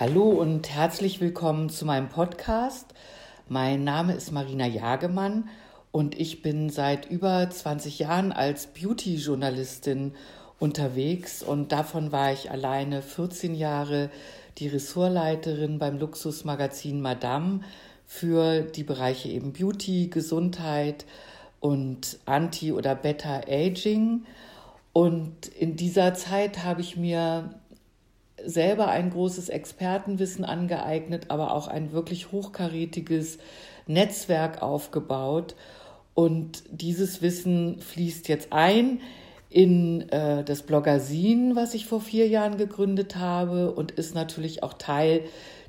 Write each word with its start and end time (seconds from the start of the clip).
Hallo 0.00 0.30
und 0.30 0.70
herzlich 0.70 1.20
willkommen 1.20 1.68
zu 1.68 1.84
meinem 1.84 2.08
Podcast. 2.08 2.94
Mein 3.50 3.84
Name 3.84 4.14
ist 4.14 4.32
Marina 4.32 4.66
Jagemann 4.66 5.50
und 5.92 6.18
ich 6.18 6.40
bin 6.40 6.70
seit 6.70 7.10
über 7.10 7.50
20 7.50 7.98
Jahren 7.98 8.32
als 8.32 8.68
Beauty-Journalistin 8.68 10.14
unterwegs 10.58 11.42
und 11.42 11.70
davon 11.70 12.12
war 12.12 12.32
ich 12.32 12.50
alleine 12.50 13.02
14 13.02 13.54
Jahre 13.54 14.08
die 14.56 14.68
Ressortleiterin 14.68 15.78
beim 15.78 15.98
Luxusmagazin 15.98 17.02
Madame 17.02 17.60
für 18.06 18.62
die 18.62 18.84
Bereiche 18.84 19.28
eben 19.28 19.52
Beauty, 19.52 20.08
Gesundheit 20.08 21.04
und 21.60 22.20
Anti- 22.24 22.72
oder 22.72 22.94
Beta-Aging. 22.94 24.24
Und 24.94 25.48
in 25.48 25.76
dieser 25.76 26.14
Zeit 26.14 26.64
habe 26.64 26.80
ich 26.80 26.96
mir 26.96 27.59
selber 28.44 28.88
ein 28.88 29.10
großes 29.10 29.48
Expertenwissen 29.48 30.44
angeeignet, 30.44 31.26
aber 31.28 31.54
auch 31.54 31.68
ein 31.68 31.92
wirklich 31.92 32.32
hochkarätiges 32.32 33.38
Netzwerk 33.86 34.62
aufgebaut. 34.62 35.54
Und 36.14 36.64
dieses 36.70 37.22
Wissen 37.22 37.80
fließt 37.80 38.28
jetzt 38.28 38.52
ein 38.52 39.00
in 39.48 40.08
äh, 40.10 40.44
das 40.44 40.62
Bloggersin, 40.62 41.56
was 41.56 41.74
ich 41.74 41.86
vor 41.86 42.00
vier 42.00 42.28
Jahren 42.28 42.56
gegründet 42.56 43.16
habe 43.16 43.72
und 43.72 43.90
ist 43.92 44.14
natürlich 44.14 44.62
auch 44.62 44.74
Teil 44.74 45.22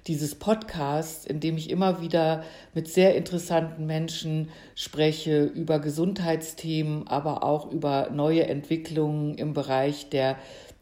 dieses 0.07 0.35
Podcasts, 0.35 1.25
in 1.25 1.39
dem 1.39 1.57
ich 1.57 1.69
immer 1.69 2.01
wieder 2.01 2.43
mit 2.73 2.87
sehr 2.87 3.15
interessanten 3.15 3.85
Menschen 3.85 4.49
spreche 4.75 5.43
über 5.43 5.79
Gesundheitsthemen, 5.79 7.07
aber 7.07 7.43
auch 7.43 7.71
über 7.71 8.09
neue 8.11 8.47
Entwicklungen 8.47 9.35
im 9.35 9.53
Bereich 9.53 10.09
der 10.09 10.37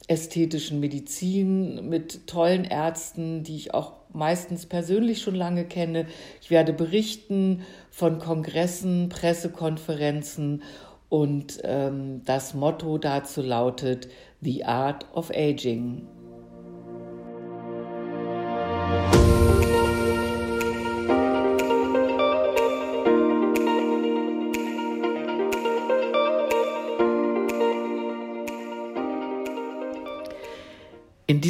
ästhetischen 0.09 0.79
Medizin 0.79 1.87
mit 1.87 2.25
tollen 2.27 2.65
Ärzten, 2.65 3.43
die 3.43 3.55
ich 3.55 3.73
auch 3.73 3.93
meistens 4.11 4.65
persönlich 4.65 5.21
schon 5.21 5.35
lange 5.35 5.65
kenne. 5.65 6.07
Ich 6.41 6.49
werde 6.49 6.73
berichten 6.73 7.61
von 7.91 8.17
Kongressen, 8.17 9.09
Pressekonferenzen 9.09 10.63
und 11.09 11.59
ähm, 11.63 12.23
das 12.25 12.55
Motto 12.55 12.97
dazu 12.97 13.41
lautet 13.41 14.09
The 14.41 14.65
Art 14.65 15.05
of 15.13 15.29
Aging. 15.29 16.07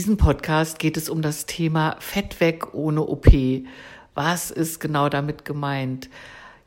Diesem 0.09 0.17
Podcast 0.17 0.79
geht 0.79 0.97
es 0.97 1.07
um 1.07 1.21
das 1.21 1.45
Thema 1.45 1.95
Fett 1.99 2.39
weg 2.39 2.73
ohne 2.73 3.03
OP. 3.03 3.27
Was 4.15 4.49
ist 4.49 4.79
genau 4.79 5.07
damit 5.07 5.45
gemeint? 5.45 6.09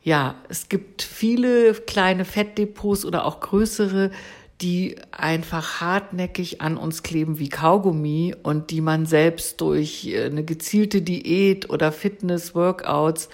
Ja, 0.00 0.36
es 0.48 0.68
gibt 0.68 1.02
viele 1.02 1.74
kleine 1.74 2.24
Fettdepots 2.24 3.04
oder 3.04 3.24
auch 3.24 3.40
größere, 3.40 4.12
die 4.60 4.94
einfach 5.10 5.80
hartnäckig 5.80 6.60
an 6.60 6.76
uns 6.76 7.02
kleben 7.02 7.40
wie 7.40 7.48
Kaugummi 7.48 8.36
und 8.44 8.70
die 8.70 8.80
man 8.80 9.06
selbst 9.06 9.60
durch 9.60 10.06
äh, 10.06 10.26
eine 10.26 10.44
gezielte 10.44 11.02
Diät 11.02 11.68
oder 11.68 11.90
Fitness-Workouts 11.90 13.28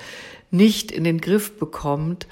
nicht 0.51 0.91
in 0.91 1.05
den 1.05 1.21
Griff 1.21 1.59
bekommt. 1.59 2.27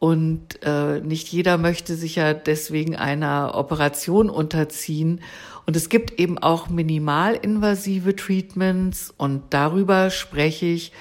Und 0.00 0.62
äh, 0.62 1.00
nicht 1.00 1.28
jeder 1.28 1.58
möchte 1.58 1.94
sich 1.94 2.16
ja 2.16 2.32
deswegen 2.32 2.96
einer 2.96 3.52
Operation 3.54 4.30
unterziehen. 4.30 5.20
Und 5.66 5.76
es 5.76 5.90
gibt 5.90 6.18
eben 6.18 6.38
auch 6.38 6.70
minimalinvasive 6.70 8.16
Treatments 8.16 9.12
und 9.18 9.42
darüber 9.50 10.08
spreche 10.08 10.66
ich 10.66 10.92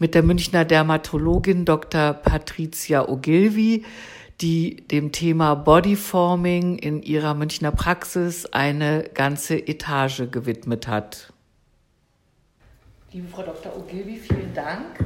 mit 0.00 0.16
der 0.16 0.24
Münchner 0.24 0.64
Dermatologin 0.64 1.64
Dr. 1.64 2.12
Patricia 2.12 3.08
Ogilvy, 3.08 3.84
die 4.40 4.76
dem 4.88 5.12
Thema 5.12 5.54
Bodyforming 5.54 6.78
in 6.78 7.00
ihrer 7.02 7.34
Münchner 7.34 7.70
Praxis 7.70 8.44
eine 8.46 9.04
ganze 9.14 9.54
Etage 9.56 10.24
gewidmet 10.32 10.88
hat. 10.88 11.32
Liebe 13.12 13.28
Frau 13.28 13.42
Dr. 13.42 13.76
Ogilvy, 13.76 14.16
vielen 14.16 14.52
Dank, 14.52 14.98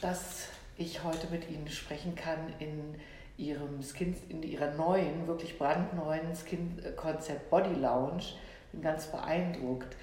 dass 0.00 0.48
ich 0.78 1.04
heute 1.04 1.28
mit 1.30 1.48
Ihnen 1.50 1.68
sprechen 1.68 2.14
kann 2.14 2.38
in 2.58 2.94
Ihrem 3.38 3.82
Skin, 3.82 4.14
in 4.28 4.42
Ihrer 4.42 4.72
neuen, 4.74 5.26
wirklich 5.26 5.58
brandneuen 5.58 6.34
Skin-Konzept 6.34 7.50
Body 7.50 7.74
Lounge 7.80 8.24
bin 8.72 8.82
ganz 8.82 9.06
beeindruckt. 9.06 9.96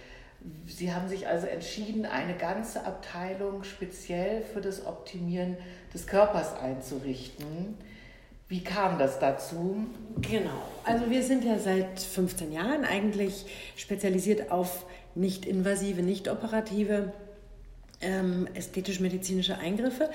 Sie 0.68 0.94
haben 0.94 1.08
sich 1.08 1.28
also 1.28 1.48
entschieden, 1.48 2.06
eine 2.06 2.36
ganze 2.36 2.86
Abteilung 2.86 3.64
speziell 3.64 4.42
für 4.42 4.60
das 4.60 4.86
Optimieren 4.86 5.58
des 5.94 6.06
Körpers 6.06 6.56
einzurichten. 6.56 7.78
Wie 8.50 8.62
kam 8.62 9.00
das 9.00 9.20
dazu? 9.20 9.88
Genau, 10.22 10.68
also 10.84 11.10
wir 11.10 11.24
sind 11.24 11.46
ja 11.46 11.58
seit 11.60 12.00
15 12.00 12.52
Jahren 12.52 12.84
eigentlich 12.84 13.46
spezialisiert 13.78 14.52
auf 14.52 14.86
nicht 15.16 15.46
invasive, 15.46 16.02
nicht 16.02 16.28
operative 16.28 17.14
ähm, 18.02 18.48
ästhetisch-medizinische 18.54 19.58
Eingriffe 19.58 20.10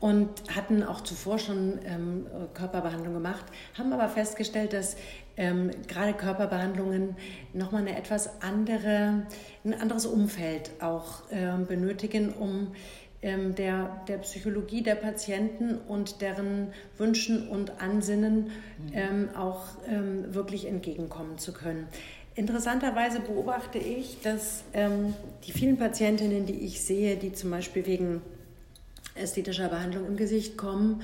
und 0.00 0.28
hatten 0.54 0.82
auch 0.82 1.00
zuvor 1.00 1.38
schon 1.38 1.78
ähm, 1.84 2.26
Körperbehandlung 2.54 3.14
gemacht, 3.14 3.44
haben 3.76 3.92
aber 3.92 4.08
festgestellt, 4.08 4.72
dass 4.72 4.96
ähm, 5.36 5.70
gerade 5.86 6.12
Körperbehandlungen 6.14 7.16
nochmal 7.52 7.82
eine 7.82 7.96
etwas 7.96 8.42
andere, 8.42 9.26
ein 9.64 9.74
anderes 9.74 10.06
Umfeld 10.06 10.70
auch 10.80 11.22
ähm, 11.30 11.66
benötigen, 11.66 12.32
um 12.32 12.72
ähm, 13.20 13.54
der, 13.56 14.02
der 14.06 14.18
Psychologie 14.18 14.82
der 14.82 14.94
Patienten 14.94 15.76
und 15.76 16.20
deren 16.20 16.68
Wünschen 16.96 17.48
und 17.48 17.80
Ansinnen 17.80 18.50
mhm. 18.78 19.30
auch 19.36 19.62
ähm, 19.88 20.32
wirklich 20.32 20.68
entgegenkommen 20.68 21.36
zu 21.38 21.52
können. 21.52 21.88
Interessanterweise 22.36 23.18
beobachte 23.18 23.78
ich, 23.78 24.20
dass 24.22 24.62
ähm, 24.72 25.14
die 25.44 25.50
vielen 25.50 25.76
Patientinnen, 25.76 26.46
die 26.46 26.60
ich 26.60 26.80
sehe, 26.80 27.16
die 27.16 27.32
zum 27.32 27.50
Beispiel 27.50 27.84
wegen 27.84 28.22
ästhetischer 29.18 29.68
Behandlung 29.68 30.06
im 30.06 30.16
Gesicht 30.16 30.56
kommen, 30.56 31.02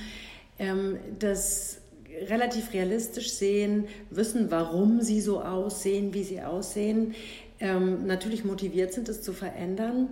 ähm, 0.59 0.99
das 1.19 1.79
relativ 2.29 2.73
realistisch 2.73 3.33
sehen, 3.33 3.87
wissen, 4.11 4.51
warum 4.51 5.01
sie 5.01 5.21
so 5.21 5.41
aussehen, 5.41 6.15
wie 6.15 6.23
sie 6.23 6.43
aussehen, 6.43 7.15
ähm, 7.61 8.07
natürlich 8.07 8.45
motiviert 8.45 8.93
sind, 8.93 9.09
es 9.09 9.23
zu 9.23 9.33
verändern, 9.33 10.09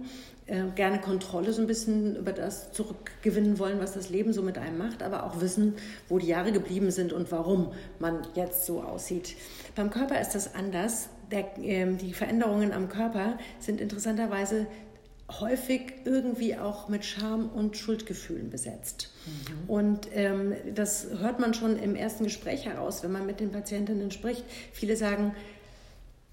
äh, 0.46 0.64
gerne 0.74 1.00
Kontrolle 1.00 1.52
so 1.52 1.60
ein 1.60 1.66
bisschen 1.66 2.16
über 2.16 2.32
das 2.32 2.72
zurückgewinnen 2.72 3.58
wollen, 3.58 3.80
was 3.80 3.92
das 3.92 4.10
Leben 4.10 4.32
so 4.32 4.42
mit 4.42 4.58
einem 4.58 4.78
macht, 4.78 5.02
aber 5.02 5.24
auch 5.24 5.40
wissen, 5.40 5.74
wo 6.08 6.18
die 6.18 6.26
Jahre 6.26 6.52
geblieben 6.52 6.90
sind 6.90 7.12
und 7.12 7.30
warum 7.30 7.72
man 7.98 8.26
jetzt 8.34 8.66
so 8.66 8.82
aussieht. 8.82 9.36
Beim 9.74 9.90
Körper 9.90 10.20
ist 10.20 10.34
das 10.34 10.54
anders. 10.54 11.08
Der, 11.30 11.58
äh, 11.58 11.94
die 11.94 12.12
Veränderungen 12.12 12.72
am 12.72 12.88
Körper 12.88 13.38
sind 13.60 13.80
interessanterweise 13.80 14.66
häufig 15.40 15.92
irgendwie 16.04 16.56
auch 16.56 16.88
mit 16.88 17.04
Scham 17.04 17.48
und 17.48 17.76
Schuldgefühlen 17.76 18.50
besetzt. 18.50 19.10
Mhm. 19.26 19.70
Und 19.70 20.08
ähm, 20.14 20.54
das 20.74 21.06
hört 21.18 21.40
man 21.40 21.54
schon 21.54 21.78
im 21.78 21.94
ersten 21.94 22.24
Gespräch 22.24 22.66
heraus, 22.66 23.02
wenn 23.02 23.12
man 23.12 23.26
mit 23.26 23.40
den 23.40 23.50
Patientinnen 23.50 24.10
spricht. 24.10 24.44
Viele 24.72 24.96
sagen, 24.96 25.34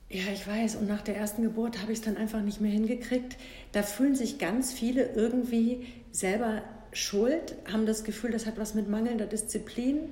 ja, 0.09 0.23
ich 0.33 0.47
weiß, 0.47 0.75
und 0.77 0.87
nach 0.87 1.01
der 1.01 1.17
ersten 1.17 1.43
Geburt 1.43 1.81
habe 1.81 1.91
ich 1.91 1.99
es 1.99 2.05
dann 2.05 2.17
einfach 2.17 2.41
nicht 2.41 2.61
mehr 2.61 2.71
hingekriegt. 2.71 3.37
Da 3.71 3.83
fühlen 3.83 4.15
sich 4.15 4.39
ganz 4.39 4.73
viele 4.73 5.05
irgendwie 5.13 5.85
selber 6.11 6.63
schuld, 6.91 7.55
haben 7.71 7.85
das 7.85 8.03
Gefühl, 8.03 8.31
das 8.31 8.47
hat 8.47 8.57
was 8.57 8.73
mit 8.73 8.89
mangelnder 8.89 9.27
Disziplin, 9.27 10.11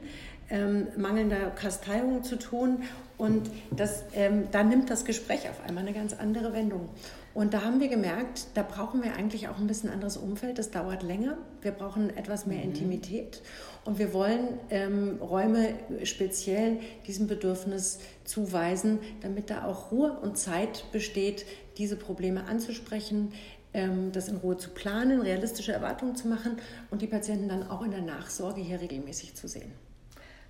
ähm, 0.51 0.87
mangelnder 0.97 1.49
Kasteiung 1.49 2.23
zu 2.23 2.37
tun. 2.37 2.83
Und 3.17 3.49
das, 3.75 4.03
ähm, 4.13 4.43
da 4.51 4.63
nimmt 4.63 4.91
das 4.91 5.03
Gespräch 5.03 5.49
auf 5.49 5.63
einmal 5.67 5.83
eine 5.83 5.93
ganz 5.93 6.13
andere 6.13 6.53
Wendung. 6.53 6.89
Und 7.37 7.53
da 7.53 7.61
haben 7.61 7.79
wir 7.79 7.87
gemerkt, 7.87 8.47
da 8.55 8.63
brauchen 8.63 9.03
wir 9.03 9.13
eigentlich 9.13 9.47
auch 9.47 9.59
ein 9.59 9.67
bisschen 9.67 9.91
anderes 9.91 10.17
Umfeld. 10.17 10.57
Das 10.57 10.71
dauert 10.71 11.03
länger. 11.03 11.37
Wir 11.61 11.69
brauchen 11.69 12.09
etwas 12.17 12.47
mehr 12.47 12.57
mhm. 12.57 12.63
Intimität. 12.63 13.43
Und 13.85 13.99
wir 13.99 14.11
wollen 14.11 14.59
ähm, 14.71 15.19
Räume 15.21 15.75
speziell 16.01 16.79
diesem 17.05 17.27
Bedürfnis 17.27 17.99
zuweisen, 18.23 18.97
damit 19.21 19.51
da 19.51 19.65
auch 19.65 19.91
Ruhe 19.91 20.13
und 20.13 20.39
Zeit 20.39 20.85
besteht, 20.91 21.45
diese 21.77 21.95
Probleme 21.95 22.45
anzusprechen, 22.45 23.33
ähm, 23.71 24.11
das 24.11 24.29
in 24.29 24.37
Ruhe 24.37 24.57
zu 24.57 24.71
planen, 24.71 25.21
realistische 25.21 25.73
Erwartungen 25.73 26.15
zu 26.15 26.27
machen 26.27 26.57
und 26.89 27.03
die 27.03 27.07
Patienten 27.07 27.49
dann 27.49 27.69
auch 27.69 27.83
in 27.83 27.91
der 27.91 28.01
Nachsorge 28.01 28.61
hier 28.61 28.81
regelmäßig 28.81 29.35
zu 29.35 29.47
sehen. 29.47 29.71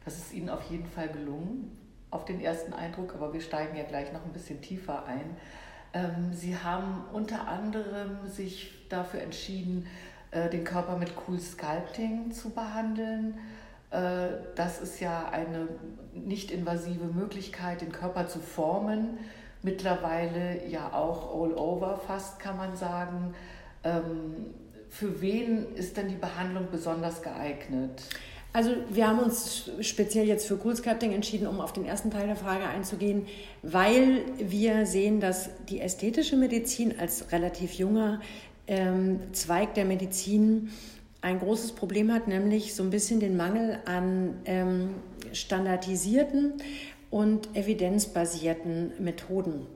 Das 0.06 0.18
ist 0.18 0.34
Ihnen 0.34 0.48
auf 0.48 0.72
jeden 0.72 0.88
Fall 0.88 1.10
gelungen, 1.10 1.78
auf 2.12 2.24
den 2.24 2.40
ersten 2.40 2.72
Eindruck, 2.72 3.14
aber 3.14 3.34
wir 3.34 3.42
steigen 3.42 3.76
ja 3.76 3.84
gleich 3.84 4.14
noch 4.14 4.24
ein 4.24 4.32
bisschen 4.32 4.62
tiefer 4.62 5.06
ein. 5.06 5.36
Ähm, 5.94 6.34
Sie 6.34 6.58
haben 6.58 7.04
unter 7.14 7.48
anderem 7.48 8.28
sich 8.28 8.72
dafür 8.90 9.22
entschieden, 9.22 9.88
äh, 10.32 10.50
den 10.50 10.64
Körper 10.64 10.98
mit 10.98 11.12
Cool 11.28 11.40
Sculpting 11.40 12.32
zu 12.32 12.50
behandeln. 12.50 13.38
Äh, 13.92 14.30
das 14.56 14.82
ist 14.82 15.00
ja 15.00 15.30
eine 15.30 15.68
nicht 16.14 16.52
invasive 16.52 17.06
Möglichkeit, 17.06 17.82
den 17.82 17.92
Körper 17.92 18.28
zu 18.28 18.40
formen 18.40 19.18
mittlerweile 19.62 20.68
ja 20.68 20.94
auch 20.94 21.34
all 21.34 21.54
over 21.54 21.98
fast, 21.98 22.40
kann 22.40 22.58
man 22.58 22.76
sagen. 22.76 23.34
Ähm, 23.84 24.54
für 24.90 25.22
wen 25.22 25.76
ist 25.76 25.98
denn 25.98 26.08
die 26.08 26.16
Behandlung 26.16 26.68
besonders 26.72 27.22
geeignet? 27.22 28.04
Also 28.54 28.72
wir 28.90 29.08
haben 29.08 29.20
uns 29.20 29.70
speziell 29.82 30.28
jetzt 30.28 30.48
für 30.48 30.60
Cool 30.64 30.76
Sculpting 30.76 31.12
entschieden, 31.12 31.48
um 31.48 31.60
auf 31.60 31.74
den 31.74 31.86
ersten 31.86 32.10
Teil 32.10 32.28
der 32.28 32.36
Frage 32.36 32.66
einzugehen, 32.66 33.28
weil 33.62 34.24
wir 34.40 34.86
sehen, 34.86 35.20
dass 35.20 35.50
die 35.70 35.80
ästhetische 35.80 36.38
Medizin 36.38 36.98
als 37.00 37.32
relativ 37.32 37.74
junger 37.74 38.22
ähm, 38.68 39.20
Zweig 39.34 39.76
der 39.76 39.86
Medizin 39.86 40.70
ein 41.22 41.40
großes 41.40 41.74
Problem 41.74 42.12
hat, 42.12 42.28
nämlich 42.28 42.74
so 42.74 42.84
ein 42.84 42.90
bisschen 42.90 43.20
den 43.20 43.38
Mangel 43.38 43.80
an 43.86 44.36
ähm, 44.46 44.90
standardisierten 45.34 46.54
und 47.10 47.56
evidenzbasierten 47.56 48.92
Methoden. 49.00 49.68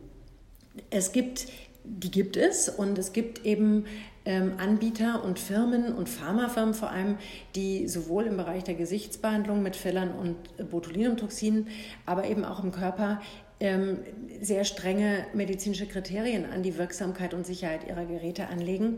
Es 0.89 1.11
gibt, 1.11 1.47
die 1.83 2.11
gibt 2.11 2.37
es 2.37 2.69
und 2.69 2.97
es 2.97 3.13
gibt 3.13 3.45
eben 3.45 3.85
ähm, 4.25 4.53
Anbieter 4.57 5.23
und 5.23 5.39
Firmen 5.39 5.93
und 5.93 6.09
Pharmafirmen 6.09 6.73
vor 6.73 6.91
allem, 6.91 7.17
die 7.55 7.87
sowohl 7.87 8.25
im 8.25 8.37
Bereich 8.37 8.63
der 8.63 8.75
Gesichtsbehandlung 8.75 9.63
mit 9.63 9.75
Fillern 9.75 10.11
und 10.11 10.69
Botulinumtoxinen, 10.69 11.67
aber 12.05 12.25
eben 12.25 12.45
auch 12.45 12.63
im 12.63 12.71
Körper 12.71 13.21
ähm, 13.59 13.99
sehr 14.41 14.63
strenge 14.63 15.25
medizinische 15.33 15.85
Kriterien 15.85 16.45
an 16.45 16.63
die 16.63 16.77
Wirksamkeit 16.77 17.33
und 17.33 17.45
Sicherheit 17.45 17.87
ihrer 17.87 18.05
Geräte 18.05 18.47
anlegen. 18.47 18.97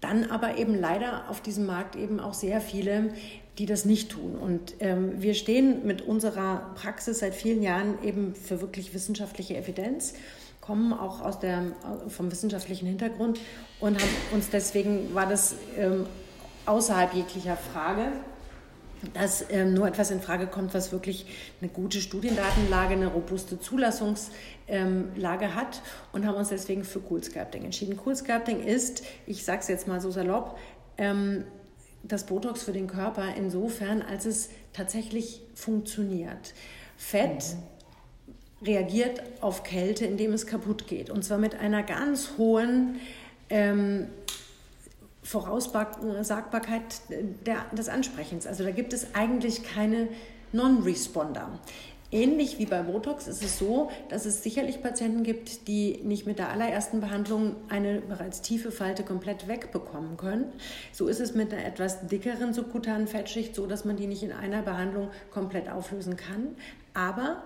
Dann 0.00 0.30
aber 0.30 0.58
eben 0.58 0.74
leider 0.74 1.30
auf 1.30 1.40
diesem 1.40 1.64
Markt 1.64 1.96
eben 1.96 2.20
auch 2.20 2.34
sehr 2.34 2.60
viele, 2.60 3.10
die 3.58 3.66
das 3.66 3.84
nicht 3.84 4.10
tun. 4.10 4.34
Und 4.34 4.74
ähm, 4.80 5.22
wir 5.22 5.34
stehen 5.34 5.86
mit 5.86 6.02
unserer 6.02 6.74
Praxis 6.74 7.20
seit 7.20 7.34
vielen 7.34 7.62
Jahren 7.62 8.02
eben 8.02 8.34
für 8.34 8.60
wirklich 8.60 8.94
wissenschaftliche 8.94 9.56
Evidenz 9.56 10.14
kommen 10.66 10.92
auch 10.92 11.20
aus 11.20 11.38
der, 11.38 11.62
vom 12.08 12.30
wissenschaftlichen 12.30 12.86
Hintergrund 12.86 13.38
und 13.80 14.00
haben 14.00 14.10
uns 14.32 14.50
deswegen 14.50 15.14
war 15.14 15.26
das 15.26 15.56
ähm, 15.76 16.06
außerhalb 16.66 17.12
jeglicher 17.14 17.56
Frage, 17.56 18.12
dass 19.12 19.44
ähm, 19.50 19.74
nur 19.74 19.86
etwas 19.86 20.10
in 20.10 20.20
Frage 20.20 20.46
kommt, 20.46 20.72
was 20.72 20.90
wirklich 20.90 21.26
eine 21.60 21.70
gute 21.70 22.00
Studiendatenlage, 22.00 22.94
eine 22.94 23.08
robuste 23.08 23.60
Zulassungslage 23.60 24.34
ähm, 24.68 25.54
hat 25.54 25.82
und 26.12 26.26
haben 26.26 26.36
uns 26.36 26.48
deswegen 26.48 26.84
für 26.84 27.00
Cool 27.10 27.22
Sculpting 27.22 27.64
entschieden. 27.64 28.00
Cool 28.04 28.16
Sculpting 28.16 28.62
ist, 28.62 29.02
ich 29.26 29.44
sage 29.44 29.60
es 29.60 29.68
jetzt 29.68 29.86
mal 29.86 30.00
so 30.00 30.10
salopp, 30.10 30.58
ähm, 30.96 31.44
das 32.02 32.24
Botox 32.24 32.62
für 32.62 32.72
den 32.72 32.86
Körper 32.86 33.34
insofern, 33.36 34.00
als 34.00 34.24
es 34.24 34.48
tatsächlich 34.72 35.42
funktioniert. 35.54 36.54
Fett 36.96 37.44
mhm 37.54 37.73
reagiert 38.64 39.22
auf 39.40 39.62
Kälte, 39.62 40.04
indem 40.04 40.32
es 40.32 40.46
kaputt 40.46 40.86
geht. 40.86 41.10
Und 41.10 41.24
zwar 41.24 41.38
mit 41.38 41.54
einer 41.54 41.82
ganz 41.82 42.32
hohen 42.38 43.00
ähm, 43.50 44.08
Voraussagbarkeit 45.22 46.82
der, 47.46 47.64
des 47.72 47.88
Ansprechens. 47.88 48.46
Also 48.46 48.64
da 48.64 48.70
gibt 48.70 48.92
es 48.92 49.14
eigentlich 49.14 49.62
keine 49.62 50.08
Non-Responder. 50.52 51.58
Ähnlich 52.14 52.60
wie 52.60 52.66
bei 52.66 52.80
Botox 52.82 53.26
ist 53.26 53.42
es 53.42 53.58
so, 53.58 53.90
dass 54.08 54.24
es 54.24 54.44
sicherlich 54.44 54.80
Patienten 54.80 55.24
gibt, 55.24 55.66
die 55.66 55.98
nicht 56.04 56.26
mit 56.26 56.38
der 56.38 56.50
allerersten 56.50 57.00
Behandlung 57.00 57.56
eine 57.68 58.02
bereits 58.02 58.40
tiefe 58.40 58.70
Falte 58.70 59.02
komplett 59.02 59.48
wegbekommen 59.48 60.16
können. 60.16 60.52
So 60.92 61.08
ist 61.08 61.18
es 61.18 61.34
mit 61.34 61.52
einer 61.52 61.64
etwas 61.64 62.06
dickeren 62.06 62.54
subkutanen 62.54 63.08
Fettschicht 63.08 63.56
so, 63.56 63.66
dass 63.66 63.84
man 63.84 63.96
die 63.96 64.06
nicht 64.06 64.22
in 64.22 64.30
einer 64.30 64.62
Behandlung 64.62 65.08
komplett 65.32 65.68
auflösen 65.68 66.16
kann. 66.16 66.54
Aber 66.92 67.42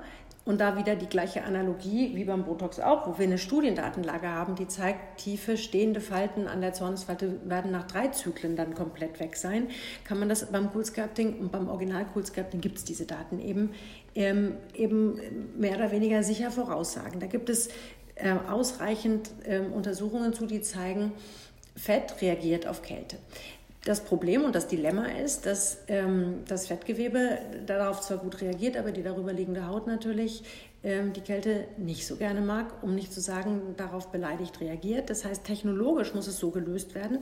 und 0.48 0.62
da 0.62 0.78
wieder 0.78 0.96
die 0.96 1.10
gleiche 1.10 1.44
Analogie 1.44 2.12
wie 2.14 2.24
beim 2.24 2.46
Botox 2.46 2.80
auch, 2.80 3.06
wo 3.06 3.18
wir 3.18 3.26
eine 3.26 3.36
Studiendatenlage 3.36 4.28
haben, 4.28 4.54
die 4.54 4.66
zeigt, 4.66 5.18
tiefe 5.18 5.58
stehende 5.58 6.00
Falten 6.00 6.48
an 6.48 6.62
der 6.62 6.72
Zornesfalte 6.72 7.38
werden 7.44 7.70
nach 7.70 7.86
drei 7.86 8.08
Zyklen 8.08 8.56
dann 8.56 8.74
komplett 8.74 9.20
weg 9.20 9.36
sein, 9.36 9.68
kann 10.04 10.18
man 10.18 10.30
das 10.30 10.50
beim 10.50 10.72
Coolsculpting 10.72 11.38
und 11.38 11.52
beim 11.52 11.68
Original 11.68 12.06
Coolsculpting 12.14 12.62
gibt 12.62 12.78
es 12.78 12.84
diese 12.84 13.04
Daten 13.04 13.40
eben, 13.40 13.74
ähm, 14.14 14.54
eben 14.74 15.20
mehr 15.58 15.76
oder 15.76 15.90
weniger 15.90 16.22
sicher 16.22 16.50
voraussagen. 16.50 17.20
Da 17.20 17.26
gibt 17.26 17.50
es 17.50 17.68
äh, 18.14 18.32
ausreichend 18.48 19.30
äh, 19.44 19.58
Untersuchungen 19.58 20.32
zu, 20.32 20.46
die 20.46 20.62
zeigen, 20.62 21.12
Fett 21.76 22.22
reagiert 22.22 22.66
auf 22.66 22.80
Kälte. 22.80 23.18
Das 23.88 24.02
Problem 24.02 24.44
und 24.44 24.54
das 24.54 24.68
Dilemma 24.68 25.06
ist, 25.06 25.46
dass 25.46 25.78
ähm, 25.88 26.42
das 26.46 26.66
Fettgewebe 26.66 27.38
darauf 27.64 28.02
zwar 28.02 28.18
gut 28.18 28.42
reagiert, 28.42 28.76
aber 28.76 28.92
die 28.92 29.02
darüber 29.02 29.32
liegende 29.32 29.66
Haut 29.66 29.86
natürlich 29.86 30.42
ähm, 30.84 31.14
die 31.14 31.22
Kälte 31.22 31.64
nicht 31.78 32.06
so 32.06 32.16
gerne 32.16 32.42
mag, 32.42 32.82
um 32.82 32.94
nicht 32.94 33.14
zu 33.14 33.22
sagen, 33.22 33.76
darauf 33.78 34.12
beleidigt 34.12 34.60
reagiert. 34.60 35.08
Das 35.08 35.24
heißt, 35.24 35.42
technologisch 35.42 36.12
muss 36.12 36.26
es 36.26 36.38
so 36.38 36.50
gelöst 36.50 36.94
werden, 36.94 37.20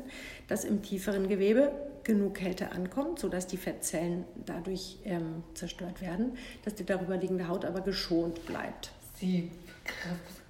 dass 0.48 0.64
im 0.64 0.82
tieferen 0.82 1.28
Gewebe 1.28 1.70
genug 2.02 2.34
Kälte 2.34 2.72
ankommt, 2.72 3.20
sodass 3.20 3.46
die 3.46 3.58
Fettzellen 3.58 4.24
dadurch 4.44 4.98
ähm, 5.04 5.44
zerstört 5.54 6.00
werden, 6.00 6.36
dass 6.64 6.74
die 6.74 6.84
darüber 6.84 7.16
liegende 7.16 7.46
Haut 7.46 7.64
aber 7.64 7.82
geschont 7.82 8.44
bleibt. 8.44 8.90
Sie 9.14 9.52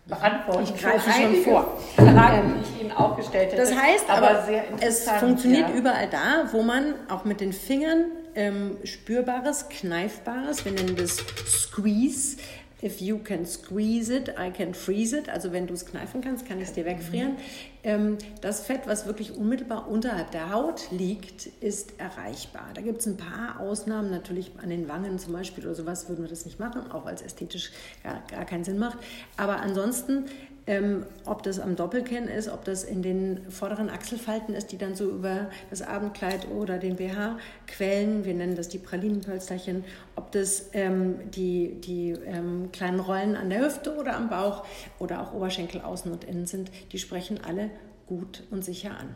beantworten. 0.09 0.63
Ich 0.65 0.81
greife 0.81 1.11
schon 1.11 1.35
vor. 1.43 1.79
Fragen, 1.97 2.55
die 2.55 2.63
ich 2.63 2.81
Ihnen 2.83 2.93
auch 2.93 3.17
gestellt 3.17 3.53
hätte. 3.53 3.63
Das 3.63 3.75
heißt, 3.75 4.09
aber, 4.09 4.31
aber 4.31 4.49
es 4.81 5.09
funktioniert 5.09 5.71
ja. 5.71 5.75
überall 5.75 6.09
da, 6.09 6.45
wo 6.53 6.63
man 6.63 6.95
auch 7.09 7.25
mit 7.25 7.41
den 7.41 7.53
Fingern 7.53 8.07
ähm, 8.35 8.77
spürbares, 8.85 9.69
kneifbares, 9.69 10.65
wir 10.65 10.73
nennen 10.73 10.95
das 10.97 11.17
Squeeze, 11.47 12.37
If 12.83 13.01
you 13.01 13.19
can 13.19 13.47
squeeze 13.47 14.11
it, 14.11 14.35
I 14.39 14.51
can 14.51 14.75
freeze 14.75 15.17
it. 15.17 15.31
Also 15.31 15.51
wenn 15.53 15.67
du 15.67 15.73
es 15.73 15.87
kneifen 15.87 16.21
kannst, 16.21 16.47
kann 16.47 16.59
ich 16.59 16.69
es 16.69 16.73
dir 16.75 16.85
wegfrieren. 16.85 17.37
Mhm. 17.85 18.19
Das 18.41 18.67
Fett, 18.67 18.83
was 18.87 19.07
wirklich 19.07 19.35
unmittelbar 19.35 19.89
unterhalb 19.89 20.31
der 20.33 20.53
Haut 20.53 20.91
liegt, 20.91 21.47
ist 21.61 21.99
erreichbar. 21.99 22.69
Da 22.75 22.83
gibt 22.83 23.01
es 23.01 23.07
ein 23.07 23.17
paar 23.17 23.61
Ausnahmen, 23.61 24.11
natürlich 24.11 24.51
an 24.63 24.71
den 24.71 24.89
Wangen 24.89 25.19
zum 25.19 25.33
Beispiel 25.33 25.65
oder 25.65 25.75
sowas 25.75 26.09
würden 26.09 26.23
wir 26.25 26.29
das 26.29 26.45
nicht 26.45 26.59
machen, 26.59 26.91
auch 26.91 27.07
weil 27.07 27.15
es 27.15 27.23
ästhetisch 27.23 27.71
gar, 28.03 28.23
gar 28.31 28.45
keinen 28.45 28.65
Sinn 28.65 28.79
macht. 28.79 28.99
Aber 29.37 29.61
ansonsten 29.61 30.27
ähm, 30.67 31.07
ob 31.25 31.43
das 31.45 31.61
am 31.61 31.77
Doppelkinn 31.77 32.25
ist, 32.25 32.49
ob 32.49 32.65
das 32.65 32.83
in 32.83 33.03
den 33.03 33.51
vorderen 33.51 33.89
Achselfalten 33.89 34.55
ist, 34.55 34.73
die 34.73 34.79
dann 34.79 34.97
so 34.97 35.09
über 35.11 35.49
das 35.71 35.81
Abendkleid 35.81 36.49
oder 36.51 36.79
den 36.79 36.97
BH 36.97 37.39
quellen. 37.69 38.25
Wir 38.25 38.35
nennen 38.35 38.57
das 38.57 38.69
die 38.69 38.79
Pralinenpölsterchen. 38.79 39.85
Ob 40.17 40.33
das 40.33 40.71
ähm, 40.73 41.31
die, 41.31 41.81
die 41.81 42.11
ähm, 42.11 42.71
kleinen 42.73 42.99
Rollen 42.99 43.37
an 43.37 43.49
der 43.49 43.61
Hüfte 43.65 43.97
oder 43.97 44.17
am 44.17 44.29
Bauch 44.29 44.65
oder 44.99 45.23
auch 45.23 45.33
Oberschenkel 45.33 45.83
außen 45.83 46.11
und 46.11 46.25
innen 46.25 46.47
sind, 46.47 46.71
die 46.93 46.99
sprechen 46.99 47.39
alle 47.45 47.71
gut 48.09 48.43
und 48.51 48.65
sicher 48.65 48.91
an. 48.91 49.15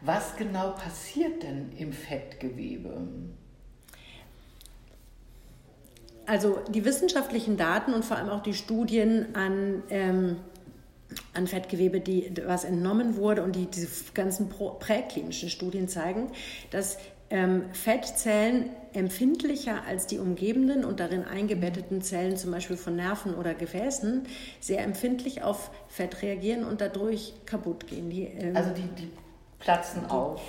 Was 0.00 0.36
genau 0.36 0.70
passiert 0.70 1.42
denn 1.44 1.72
im 1.78 1.92
Fettgewebe? 1.92 3.06
Also 6.26 6.58
die 6.68 6.84
wissenschaftlichen 6.84 7.56
Daten 7.56 7.92
und 7.94 8.04
vor 8.04 8.16
allem 8.16 8.30
auch 8.30 8.42
die 8.42 8.54
Studien 8.54 9.34
an 9.34 9.82
ähm, 9.90 10.36
an 11.32 11.46
Fettgewebe, 11.46 12.00
die, 12.00 12.32
was 12.46 12.64
entnommen 12.64 13.16
wurde 13.16 13.42
und 13.42 13.56
die 13.56 13.66
diese 13.66 13.88
ganzen 14.14 14.48
präklinischen 14.48 15.50
Studien 15.50 15.88
zeigen, 15.88 16.30
dass 16.70 16.98
ähm, 17.30 17.64
Fettzellen 17.72 18.70
empfindlicher 18.92 19.82
als 19.88 20.06
die 20.06 20.18
umgebenden 20.18 20.84
und 20.84 21.00
darin 21.00 21.24
eingebetteten 21.24 22.02
Zellen, 22.02 22.36
zum 22.36 22.52
Beispiel 22.52 22.76
von 22.76 22.96
Nerven 22.96 23.34
oder 23.34 23.54
Gefäßen, 23.54 24.24
sehr 24.60 24.84
empfindlich 24.84 25.42
auf 25.42 25.70
Fett 25.88 26.22
reagieren 26.22 26.64
und 26.64 26.80
dadurch 26.80 27.32
kaputt 27.46 27.86
gehen. 27.86 28.10
Die, 28.10 28.24
ähm, 28.24 28.56
also 28.56 28.70
die, 28.70 28.82
die 29.02 29.10
platzen 29.64 30.08
auf. 30.10 30.40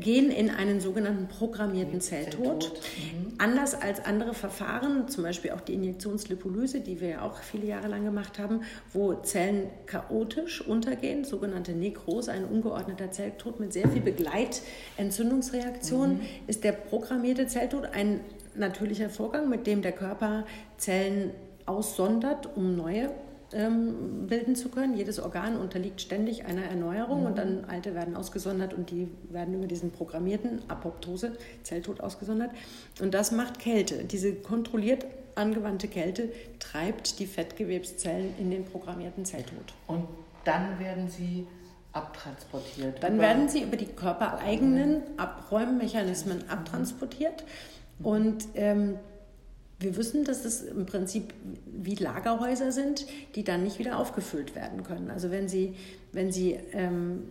Gehen 0.00 0.30
in 0.30 0.50
einen 0.50 0.80
sogenannten 0.80 1.28
programmierten 1.28 2.00
Zelltod. 2.00 2.72
Mhm. 2.96 3.34
Anders 3.38 3.80
als 3.80 4.04
andere 4.04 4.34
Verfahren, 4.34 5.06
zum 5.08 5.22
Beispiel 5.22 5.52
auch 5.52 5.60
die 5.60 5.74
Injektionslipolyse, 5.74 6.80
die 6.80 7.00
wir 7.00 7.08
ja 7.08 7.22
auch 7.22 7.38
viele 7.38 7.66
Jahre 7.66 7.86
lang 7.88 8.04
gemacht 8.04 8.40
haben, 8.40 8.62
wo 8.92 9.14
Zellen 9.14 9.68
chaotisch 9.86 10.60
untergehen, 10.60 11.22
sogenannte 11.24 11.70
Nekrose, 11.72 12.32
ein 12.32 12.44
ungeordneter 12.44 13.12
Zelltod 13.12 13.60
mit 13.60 13.72
sehr 13.72 13.88
viel 13.88 14.02
Begleitentzündungsreaktion, 14.02 16.14
mhm. 16.14 16.20
ist 16.48 16.64
der 16.64 16.72
programmierte 16.72 17.46
Zelltod 17.46 17.84
ein 17.92 18.22
natürlicher 18.56 19.08
Vorgang, 19.08 19.48
mit 19.48 19.68
dem 19.68 19.82
der 19.82 19.92
Körper 19.92 20.46
Zellen 20.78 21.30
aussondert, 21.66 22.56
um 22.56 22.74
neue 22.76 23.10
ähm, 23.54 24.26
bilden 24.26 24.56
zu 24.56 24.68
können. 24.68 24.96
Jedes 24.96 25.18
Organ 25.18 25.56
unterliegt 25.56 26.00
ständig 26.00 26.44
einer 26.44 26.64
Erneuerung 26.64 27.20
mhm. 27.20 27.26
und 27.26 27.38
dann 27.38 27.64
alte 27.66 27.94
werden 27.94 28.16
ausgesondert 28.16 28.74
und 28.74 28.90
die 28.90 29.08
werden 29.30 29.54
über 29.54 29.66
diesen 29.66 29.90
programmierten 29.90 30.62
Apoptose, 30.68 31.36
Zelltod 31.62 32.00
ausgesondert. 32.00 32.50
Und 33.00 33.14
das 33.14 33.32
macht 33.32 33.58
Kälte. 33.58 34.04
Diese 34.04 34.34
kontrolliert 34.34 35.06
angewandte 35.34 35.88
Kälte 35.88 36.30
treibt 36.58 37.18
die 37.18 37.26
Fettgewebszellen 37.26 38.34
in 38.38 38.50
den 38.50 38.64
programmierten 38.64 39.24
Zelltod. 39.24 39.74
Und 39.86 40.06
dann 40.44 40.78
werden 40.78 41.08
sie 41.08 41.46
abtransportiert. 41.92 43.02
Dann 43.02 43.18
werden 43.18 43.48
sie 43.48 43.62
über 43.62 43.76
die 43.76 43.86
körpereigenen 43.86 45.02
Abräummechanismen 45.16 46.48
abtransportiert. 46.50 47.44
Und 48.02 48.48
ähm, 48.54 48.98
wir 49.84 49.96
wissen, 49.96 50.24
dass 50.24 50.44
es 50.44 50.62
im 50.62 50.86
Prinzip 50.86 51.34
wie 51.66 51.94
Lagerhäuser 51.94 52.72
sind, 52.72 53.06
die 53.34 53.44
dann 53.44 53.62
nicht 53.62 53.78
wieder 53.78 53.98
aufgefüllt 53.98 54.54
werden 54.54 54.82
können. 54.82 55.10
Also 55.10 55.30
wenn 55.30 55.48
Sie, 55.48 55.76
wenn 56.12 56.32
Sie 56.32 56.58
ähm, 56.72 57.28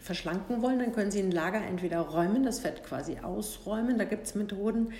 verschlanken 0.00 0.62
wollen, 0.62 0.78
dann 0.78 0.92
können 0.92 1.10
Sie 1.10 1.20
ein 1.20 1.32
Lager 1.32 1.64
entweder 1.64 2.00
räumen, 2.00 2.44
das 2.44 2.60
Fett 2.60 2.84
quasi 2.84 3.18
ausräumen. 3.20 3.98
Da 3.98 4.04
gibt 4.04 4.26
es 4.26 4.34
Methoden, 4.34 4.92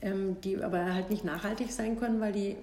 ähm, 0.00 0.36
die 0.42 0.62
aber 0.62 0.94
halt 0.94 1.10
nicht 1.10 1.24
nachhaltig 1.24 1.72
sein 1.72 1.98
können, 1.98 2.20
weil 2.20 2.32
die 2.32 2.56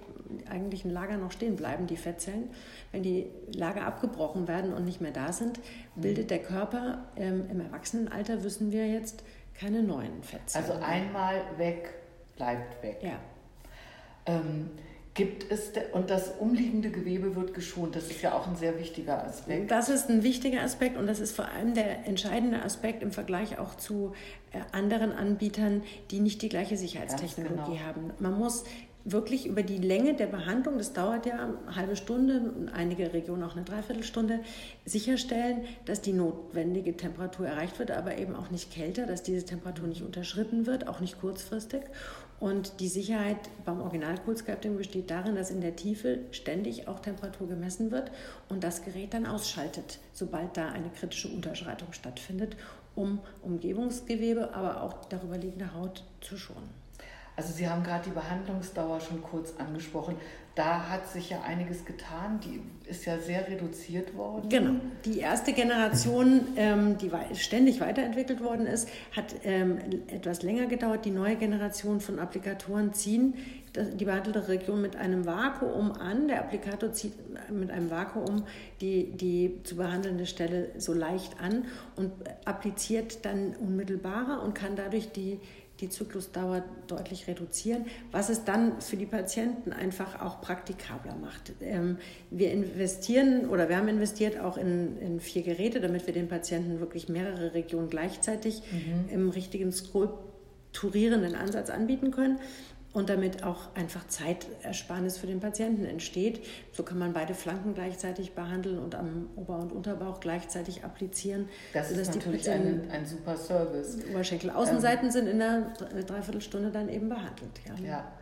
eigentlichen 0.48 0.90
Lager 0.90 1.16
noch 1.16 1.32
stehen 1.32 1.56
bleiben, 1.56 1.86
die 1.86 1.96
Fettzellen. 1.96 2.50
Wenn 2.92 3.02
die 3.02 3.26
Lager 3.52 3.86
abgebrochen 3.86 4.48
werden 4.48 4.72
und 4.72 4.84
nicht 4.84 5.00
mehr 5.00 5.10
da 5.10 5.32
sind, 5.32 5.60
bildet 5.96 6.30
der 6.30 6.40
Körper 6.40 7.04
ähm, 7.16 7.44
im 7.50 7.60
Erwachsenenalter, 7.60 8.42
wissen 8.44 8.72
wir 8.72 8.88
jetzt, 8.88 9.22
keine 9.54 9.82
neuen 9.82 10.22
Fettzellen. 10.22 10.70
Also 10.70 10.84
einmal 10.84 11.42
weg, 11.58 11.94
bleibt 12.36 12.82
weg. 12.82 12.98
Ja. 13.02 13.18
Ähm, 14.26 14.70
gibt 15.14 15.50
es, 15.50 15.70
und 15.92 16.10
das 16.10 16.32
umliegende 16.40 16.90
Gewebe 16.90 17.36
wird 17.36 17.54
geschont. 17.54 17.94
Das 17.94 18.10
ist 18.10 18.20
ja 18.22 18.34
auch 18.34 18.48
ein 18.48 18.56
sehr 18.56 18.78
wichtiger 18.78 19.24
Aspekt. 19.24 19.70
Das 19.70 19.88
ist 19.88 20.10
ein 20.10 20.24
wichtiger 20.24 20.62
Aspekt 20.62 20.96
und 20.96 21.06
das 21.06 21.20
ist 21.20 21.36
vor 21.36 21.46
allem 21.48 21.74
der 21.74 22.06
entscheidende 22.06 22.62
Aspekt 22.62 23.02
im 23.02 23.12
Vergleich 23.12 23.58
auch 23.58 23.76
zu 23.76 24.12
äh, 24.52 24.58
anderen 24.72 25.12
Anbietern, 25.12 25.82
die 26.10 26.18
nicht 26.18 26.42
die 26.42 26.48
gleiche 26.48 26.76
Sicherheitstechnologie 26.76 27.76
genau. 27.76 27.84
haben. 27.84 28.10
Man 28.18 28.36
muss 28.36 28.64
wirklich 29.04 29.46
über 29.46 29.62
die 29.62 29.76
Länge 29.78 30.14
der 30.14 30.26
Behandlung, 30.26 30.78
das 30.78 30.94
dauert 30.94 31.26
ja 31.26 31.34
eine 31.34 31.76
halbe 31.76 31.94
Stunde, 31.94 32.70
einige 32.72 33.12
Regionen 33.12 33.42
auch 33.42 33.54
eine 33.54 33.64
Dreiviertelstunde, 33.64 34.40
sicherstellen, 34.86 35.64
dass 35.84 36.00
die 36.00 36.14
notwendige 36.14 36.96
Temperatur 36.96 37.46
erreicht 37.46 37.78
wird, 37.78 37.90
aber 37.90 38.16
eben 38.16 38.34
auch 38.34 38.50
nicht 38.50 38.72
kälter, 38.72 39.06
dass 39.06 39.22
diese 39.22 39.44
Temperatur 39.44 39.86
nicht 39.86 40.02
unterschritten 40.02 40.66
wird, 40.66 40.88
auch 40.88 41.00
nicht 41.00 41.20
kurzfristig. 41.20 41.82
Und 42.44 42.78
die 42.80 42.88
Sicherheit 42.88 43.38
beim 43.64 43.80
Original 43.80 44.16
Cool 44.26 44.36
Sculpting 44.36 44.76
besteht 44.76 45.10
darin, 45.10 45.34
dass 45.34 45.50
in 45.50 45.62
der 45.62 45.76
Tiefe 45.76 46.18
ständig 46.30 46.86
auch 46.88 47.00
Temperatur 47.00 47.48
gemessen 47.48 47.90
wird 47.90 48.10
und 48.50 48.62
das 48.62 48.84
Gerät 48.84 49.14
dann 49.14 49.24
ausschaltet, 49.24 49.98
sobald 50.12 50.54
da 50.54 50.68
eine 50.68 50.90
kritische 50.90 51.28
Unterschreitung 51.28 51.94
stattfindet, 51.94 52.54
um 52.94 53.20
Umgebungsgewebe, 53.40 54.52
aber 54.52 54.82
auch 54.82 55.06
darüber 55.06 55.38
liegende 55.38 55.72
Haut 55.72 56.04
zu 56.20 56.36
schonen. 56.36 56.83
Also 57.36 57.52
Sie 57.52 57.68
haben 57.68 57.82
gerade 57.82 58.04
die 58.04 58.14
Behandlungsdauer 58.14 59.00
schon 59.00 59.22
kurz 59.22 59.54
angesprochen. 59.58 60.16
Da 60.54 60.88
hat 60.88 61.08
sich 61.08 61.30
ja 61.30 61.42
einiges 61.42 61.84
getan. 61.84 62.38
Die 62.44 62.62
ist 62.88 63.06
ja 63.06 63.18
sehr 63.18 63.48
reduziert 63.48 64.14
worden. 64.16 64.48
Genau. 64.48 64.74
Die 65.04 65.18
erste 65.18 65.52
Generation, 65.52 66.46
ähm, 66.56 66.96
die 66.96 67.10
ständig 67.34 67.80
weiterentwickelt 67.80 68.40
worden 68.40 68.66
ist, 68.66 68.88
hat 69.16 69.34
ähm, 69.42 69.78
etwas 70.06 70.42
länger 70.42 70.66
gedauert. 70.66 71.04
Die 71.04 71.10
neue 71.10 71.34
Generation 71.34 72.00
von 72.00 72.20
Applikatoren 72.20 72.92
ziehen 72.92 73.34
die 73.94 74.04
behandelte 74.04 74.46
Region 74.46 74.80
mit 74.80 74.94
einem 74.94 75.26
Vakuum 75.26 75.92
an. 75.92 76.28
Der 76.28 76.40
Applikator 76.40 76.92
zieht 76.92 77.14
mit 77.50 77.72
einem 77.72 77.90
Vakuum 77.90 78.44
die, 78.80 79.10
die 79.10 79.60
zu 79.64 79.74
behandelnde 79.74 80.26
Stelle 80.26 80.70
so 80.78 80.92
leicht 80.92 81.40
an 81.40 81.64
und 81.96 82.12
appliziert 82.44 83.24
dann 83.24 83.56
unmittelbarer 83.56 84.42
und 84.42 84.54
kann 84.54 84.76
dadurch 84.76 85.10
die 85.10 85.40
die 85.80 85.88
Zyklusdauer 85.88 86.62
deutlich 86.86 87.26
reduzieren, 87.26 87.86
was 88.12 88.28
es 88.28 88.44
dann 88.44 88.80
für 88.80 88.96
die 88.96 89.06
Patienten 89.06 89.72
einfach 89.72 90.20
auch 90.20 90.40
praktikabler 90.40 91.16
macht. 91.16 91.52
Ähm, 91.60 91.98
wir 92.30 92.52
investieren 92.52 93.48
oder 93.48 93.68
wir 93.68 93.76
haben 93.76 93.88
investiert 93.88 94.38
auch 94.38 94.56
in, 94.56 94.98
in 95.00 95.20
vier 95.20 95.42
Geräte, 95.42 95.80
damit 95.80 96.06
wir 96.06 96.14
den 96.14 96.28
Patienten 96.28 96.80
wirklich 96.80 97.08
mehrere 97.08 97.54
Regionen 97.54 97.90
gleichzeitig 97.90 98.62
mhm. 98.70 99.08
im 99.12 99.30
richtigen 99.30 99.72
skulpturierenden 99.72 101.34
Ansatz 101.34 101.70
anbieten 101.70 102.12
können 102.12 102.38
und 102.94 103.10
damit 103.10 103.42
auch 103.42 103.74
einfach 103.74 104.06
Zeitersparnis 104.06 105.18
für 105.18 105.26
den 105.26 105.40
Patienten 105.40 105.84
entsteht. 105.84 106.44
So 106.72 106.84
kann 106.84 106.96
man 106.96 107.12
beide 107.12 107.34
Flanken 107.34 107.74
gleichzeitig 107.74 108.34
behandeln 108.34 108.78
und 108.78 108.94
am 108.94 109.28
Ober- 109.36 109.58
und 109.58 109.72
Unterbauch 109.72 110.20
gleichzeitig 110.20 110.84
applizieren. 110.84 111.48
Das 111.74 111.90
ist 111.90 112.14
natürlich 112.14 112.48
ein, 112.48 112.88
ein 112.90 113.04
super 113.04 113.36
Service. 113.36 113.98
Oberschenkel, 114.08 114.50
Außenseiten 114.50 115.06
ähm, 115.06 115.10
sind 115.10 115.26
in 115.26 115.42
einer 115.42 115.72
Dreiviertelstunde 116.06 116.70
dann 116.70 116.88
eben 116.88 117.08
behandelt. 117.08 117.60
Ja. 117.66 117.84
ja. 117.84 118.12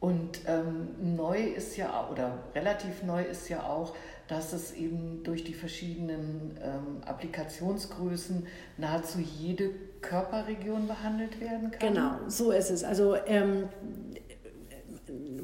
Und 0.00 0.40
ähm, 0.46 1.16
neu 1.16 1.38
ist 1.38 1.76
ja, 1.76 2.08
oder 2.10 2.38
relativ 2.54 3.02
neu 3.02 3.22
ist 3.22 3.50
ja 3.50 3.64
auch, 3.64 3.94
dass 4.28 4.54
es 4.54 4.72
eben 4.72 5.22
durch 5.24 5.44
die 5.44 5.52
verschiedenen 5.52 6.58
ähm, 6.62 7.02
Applikationsgrößen 7.04 8.46
nahezu 8.78 9.18
jede 9.18 9.70
Körperregion 10.00 10.88
behandelt 10.88 11.38
werden 11.40 11.70
kann. 11.70 11.92
Genau, 11.92 12.12
so 12.28 12.50
ist 12.50 12.70
es. 12.70 12.82
Also 12.82 13.16
ähm, 13.26 13.68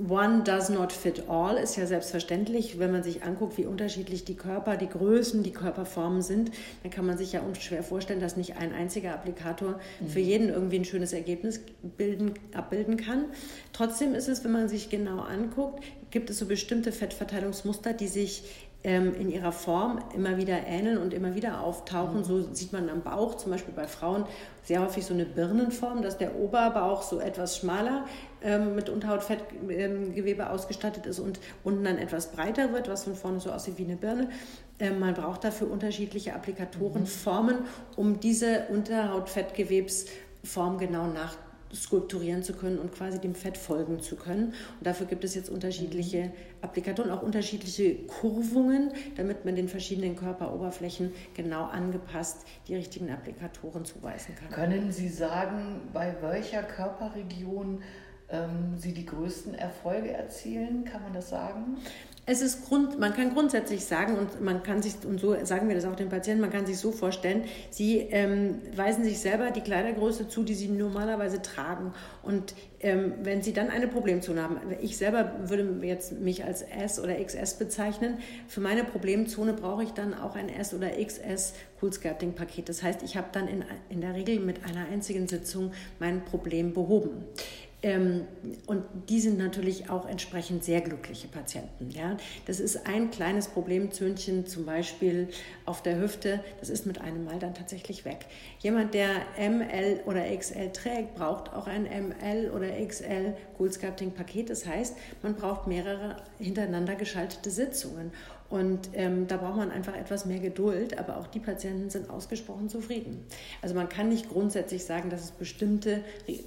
One 0.09 0.43
does 0.45 0.69
not 0.69 0.93
fit 0.93 1.29
all 1.29 1.57
ist 1.57 1.77
ja 1.77 1.87
selbstverständlich. 1.87 2.79
Wenn 2.79 2.93
man 2.93 3.03
sich 3.03 3.23
anguckt, 3.23 3.57
wie 3.59 3.67
unterschiedlich 3.67 4.25
die 4.25 4.35
Körper, 4.37 4.77
die 4.77 4.89
Größen, 4.89 5.43
die 5.43 5.53
Körperformen 5.53 6.23
sind, 6.23 6.51
dann 6.83 6.91
kann 6.91 7.07
man 7.07 7.17
sich 7.19 7.33
ja 7.33 7.41
unschwer 7.41 7.83
vorstellen, 7.83 8.21
dass 8.21 8.37
nicht 8.37 8.57
ein 8.57 8.73
einziger 8.73 9.15
Applikator 9.15 9.81
mhm. 10.01 10.09
für 10.09 10.21
jeden 10.21 10.49
irgendwie 10.49 10.79
ein 10.79 10.85
schönes 10.85 11.13
Ergebnis 11.13 11.61
bilden, 11.97 12.35
abbilden 12.55 12.97
kann. 12.97 13.27
Trotzdem 13.73 14.15
ist 14.15 14.29
es, 14.29 14.45
wenn 14.45 14.53
man 14.53 14.69
sich 14.69 14.91
genau 14.91 15.21
anguckt, 15.21 15.83
gibt 16.11 16.31
es 16.31 16.39
so 16.39 16.47
bestimmte 16.47 16.93
Fettverteilungsmuster, 16.93 17.93
die 17.93 18.09
sich 18.09 18.45
in 18.83 19.31
ihrer 19.31 19.51
Form 19.51 19.99
immer 20.15 20.37
wieder 20.37 20.65
ähneln 20.65 20.99
und 20.99 21.13
immer 21.13 21.35
wieder 21.35 21.61
auftauchen. 21.61 22.19
Mhm. 22.19 22.25
So 22.25 22.55
sieht 22.55 22.73
man 22.73 22.89
am 22.89 23.03
Bauch, 23.03 23.35
zum 23.35 23.51
Beispiel 23.51 23.75
bei 23.75 23.89
Frauen, 23.89 24.27
sehr 24.63 24.81
häufig 24.81 25.05
so 25.05 25.13
eine 25.13 25.25
Birnenform, 25.25 26.03
dass 26.03 26.19
der 26.19 26.37
Oberbauch 26.37 27.03
so 27.03 27.19
etwas 27.19 27.57
schmaler 27.57 28.07
ähm, 28.43 28.77
mit 28.77 28.89
Unterhautfettgewebe 28.89 30.43
ähm, 30.43 30.49
ausgestattet 30.49 31.07
ist 31.07 31.19
und 31.19 31.41
unten 31.65 31.83
dann 31.83 31.99
etwas 31.99 32.31
breiter 32.31 32.73
wird, 32.73 32.89
was 32.89 33.05
von 33.05 33.17
vorne 33.17 33.41
so 33.41 33.51
aussieht 33.51 33.79
wie 33.79 33.85
eine 33.85 33.97
Birne. 33.97 34.29
Ähm, 34.79 35.01
man 35.01 35.15
braucht 35.15 35.43
dafür 35.43 35.69
unterschiedliche 35.71 36.35
Applikatorenformen, 36.35 37.57
um 37.97 38.21
diese 38.21 38.67
Unterhautfettgewebsform 38.69 40.79
genau 40.79 41.09
nach 41.09 41.35
skulpturieren 41.77 42.43
zu 42.43 42.53
können 42.53 42.79
und 42.79 42.93
quasi 42.93 43.21
dem 43.21 43.35
Fett 43.35 43.57
folgen 43.57 44.01
zu 44.01 44.17
können. 44.17 44.47
Und 44.79 44.87
dafür 44.87 45.07
gibt 45.07 45.25
es 45.25 45.35
jetzt 45.35 45.49
unterschiedliche 45.49 46.25
mhm. 46.25 46.33
Applikationen, 46.63 47.13
auch 47.13 47.23
unterschiedliche 47.23 47.95
Kurvungen, 48.07 48.91
damit 49.17 49.45
man 49.45 49.55
den 49.55 49.69
verschiedenen 49.69 50.17
Körperoberflächen 50.17 51.13
genau 51.35 51.65
angepasst 51.65 52.47
die 52.69 52.75
richtigen 52.75 53.11
Applikatoren 53.11 53.85
zuweisen 53.85 54.35
kann. 54.35 54.51
Können 54.51 54.93
Sie 54.93 55.09
sagen, 55.09 55.83
bei 55.93 56.17
welcher 56.21 56.63
Körperregion 56.63 57.83
ähm, 58.29 58.77
Sie 58.77 58.93
die 58.93 59.07
größten 59.07 59.55
Erfolge 59.55 60.11
erzielen? 60.11 60.85
Kann 60.85 61.03
man 61.03 61.13
das 61.13 61.29
sagen? 61.29 61.77
Es 62.29 62.43
ist 62.43 62.67
Grund, 62.67 62.99
man 62.99 63.15
kann 63.15 63.33
grundsätzlich 63.33 63.85
sagen, 63.85 64.17
und 64.19 64.41
man 64.43 64.65
kann 64.65 64.83
sich, 64.83 64.95
und 65.07 65.21
so 65.21 65.37
sagen 65.45 65.69
wir 65.69 65.77
das 65.77 65.85
auch 65.85 65.95
den 65.95 66.09
Patienten, 66.09 66.41
man 66.41 66.51
kann 66.51 66.67
sich 66.67 66.77
so 66.77 66.91
vorstellen, 66.91 67.45
sie 67.71 67.99
ähm, 67.99 68.59
weisen 68.75 69.05
sich 69.05 69.21
selber 69.21 69.53
die 69.53 69.61
Kleidergröße 69.61 70.27
zu, 70.27 70.43
die 70.43 70.55
sie 70.55 70.67
normalerweise 70.67 71.41
tragen. 71.41 71.93
Und 72.25 72.57
ähm, 72.81 73.15
wenn 73.23 73.43
sie 73.43 73.53
dann 73.53 73.71
eine 73.71 73.87
Problemzone 73.87 74.43
haben, 74.43 74.57
ich 74.83 74.97
selber 74.97 75.37
würde 75.45 75.87
jetzt 75.87 76.19
mich 76.19 76.43
als 76.43 76.63
S 76.63 76.99
oder 76.99 77.15
XS 77.15 77.55
bezeichnen, 77.55 78.19
für 78.49 78.61
meine 78.61 78.83
Problemzone 78.83 79.53
brauche 79.53 79.85
ich 79.85 79.93
dann 79.93 80.13
auch 80.13 80.35
ein 80.35 80.49
S 80.49 80.75
oder 80.75 80.89
XS 80.91 81.55
Cool 81.81 81.93
Sculpting 81.93 82.33
Paket. 82.33 82.69
Das 82.69 82.83
heißt, 82.83 83.05
ich 83.05 83.17
habe 83.17 83.29
dann 83.31 83.47
in, 83.47 83.65
in 83.89 84.01
der 84.01 84.15
Regel 84.15 84.41
mit 84.41 84.65
einer 84.65 84.89
einzigen 84.91 85.29
Sitzung 85.29 85.73
mein 86.01 86.25
Problem 86.25 86.73
behoben. 86.73 87.25
Ähm, 87.83 88.27
und 88.67 88.85
die 89.09 89.21
sind 89.21 89.37
natürlich 89.39 89.91
auch 89.91 90.09
entsprechend 90.09 90.65
sehr 90.65 90.81
glückliche 90.81 91.29
Patienten. 91.29 91.91
Ja? 91.91 92.17
Das 92.47 92.59
ist 92.59 92.87
ein 92.87 93.11
kleines 93.11 93.49
Problemzöhnchen, 93.49 94.47
zum 94.47 94.65
Beispiel 94.65 95.29
auf 95.67 95.83
der 95.83 96.01
Hüfte, 96.01 96.41
das 96.59 96.71
ist 96.71 96.87
mit 96.87 97.01
einem 97.01 97.25
Mal 97.25 97.39
dann 97.39 97.55
tatsächlich 97.55 98.05
weg. 98.05 98.27
Jemand, 98.61 98.95
der 98.95 99.09
ML 99.39 100.01
oder 100.07 100.25
XL 100.35 100.73
trägt, 100.73 101.15
braucht 101.17 101.53
auch 101.53 101.67
ein 101.67 101.85
ML 101.85 102.51
oder 102.51 102.69
XL 102.85 103.35
Cool 103.59 103.71
Sculpting 103.71 104.13
Paket. 104.13 104.49
Das 104.49 104.67
heißt, 104.67 104.97
man 105.23 105.35
braucht 105.35 105.67
mehrere 105.67 106.17
hintereinander 106.39 106.95
geschaltete 106.95 107.51
Sitzungen. 107.51 108.11
Und 108.49 108.91
ähm, 108.95 109.27
da 109.27 109.37
braucht 109.39 109.57
man 109.57 109.71
einfach 109.71 109.97
etwas 109.97 110.25
mehr 110.25 110.39
Geduld, 110.39 110.99
aber 110.99 111.17
auch 111.17 111.27
die 111.27 111.41
Patienten 111.41 111.91
sind 111.91 112.11
ausgesprochen 112.11 112.69
zufrieden. 112.69 113.27
Also 113.61 113.75
man 113.75 113.89
kann 113.89 114.09
nicht 114.09 114.29
grundsätzlich 114.29 114.85
sagen, 114.85 115.11
dass 115.11 115.25
es 115.25 115.31
bestimmte 115.33 116.03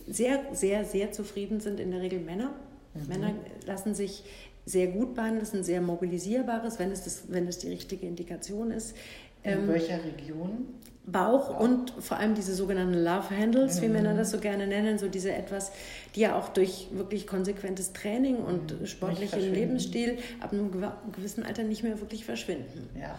sehr, 0.08 0.44
sehr, 0.54 0.86
sehr 0.86 1.12
zufrieden 1.12 1.60
sind, 1.60 1.80
in 1.80 1.92
der 1.92 2.02
Regel 2.02 2.20
Männer. 2.20 2.54
Mhm. 2.94 3.08
Männer 3.08 3.34
lassen 3.66 3.94
sich 3.94 4.24
sehr 4.70 4.88
gut 4.88 5.18
ist 5.42 5.56
ein 5.56 5.64
sehr 5.64 5.82
mobilisierbares, 5.82 6.78
wenn 6.78 6.92
es, 6.92 7.04
das, 7.04 7.24
wenn 7.30 7.48
es 7.48 7.58
die 7.58 7.70
richtige 7.70 8.06
Indikation 8.06 8.72
ist. 8.72 8.96
In 9.44 9.52
ähm, 9.52 9.68
welcher 9.68 10.00
Region? 10.04 10.68
Bauch 11.06 11.50
wow. 11.50 11.60
und 11.60 11.94
vor 12.00 12.18
allem 12.18 12.36
diese 12.36 12.54
sogenannten 12.54 13.04
Love 13.04 13.36
Handles, 13.36 13.78
mhm. 13.78 13.82
wie 13.82 13.88
Männer 13.90 14.14
das 14.14 14.30
so 14.30 14.38
gerne 14.38 14.68
nennen, 14.68 15.00
so 15.00 15.08
diese 15.08 15.34
etwas, 15.34 15.72
die 16.16 16.22
ja 16.22 16.38
auch 16.38 16.50
durch 16.50 16.90
wirklich 16.92 17.26
konsequentes 17.26 17.94
Training 17.94 18.38
und 18.38 18.80
mhm. 18.80 18.86
sportlichen 18.86 19.54
Lebensstil 19.54 20.20
ab 20.40 20.54
einem 20.54 20.72
gewissen 21.16 21.44
Alter 21.44 21.64
nicht 21.64 21.82
mehr 21.82 22.00
wirklich 22.00 22.26
verschwinden. 22.26 22.90
Ja. 23.00 23.18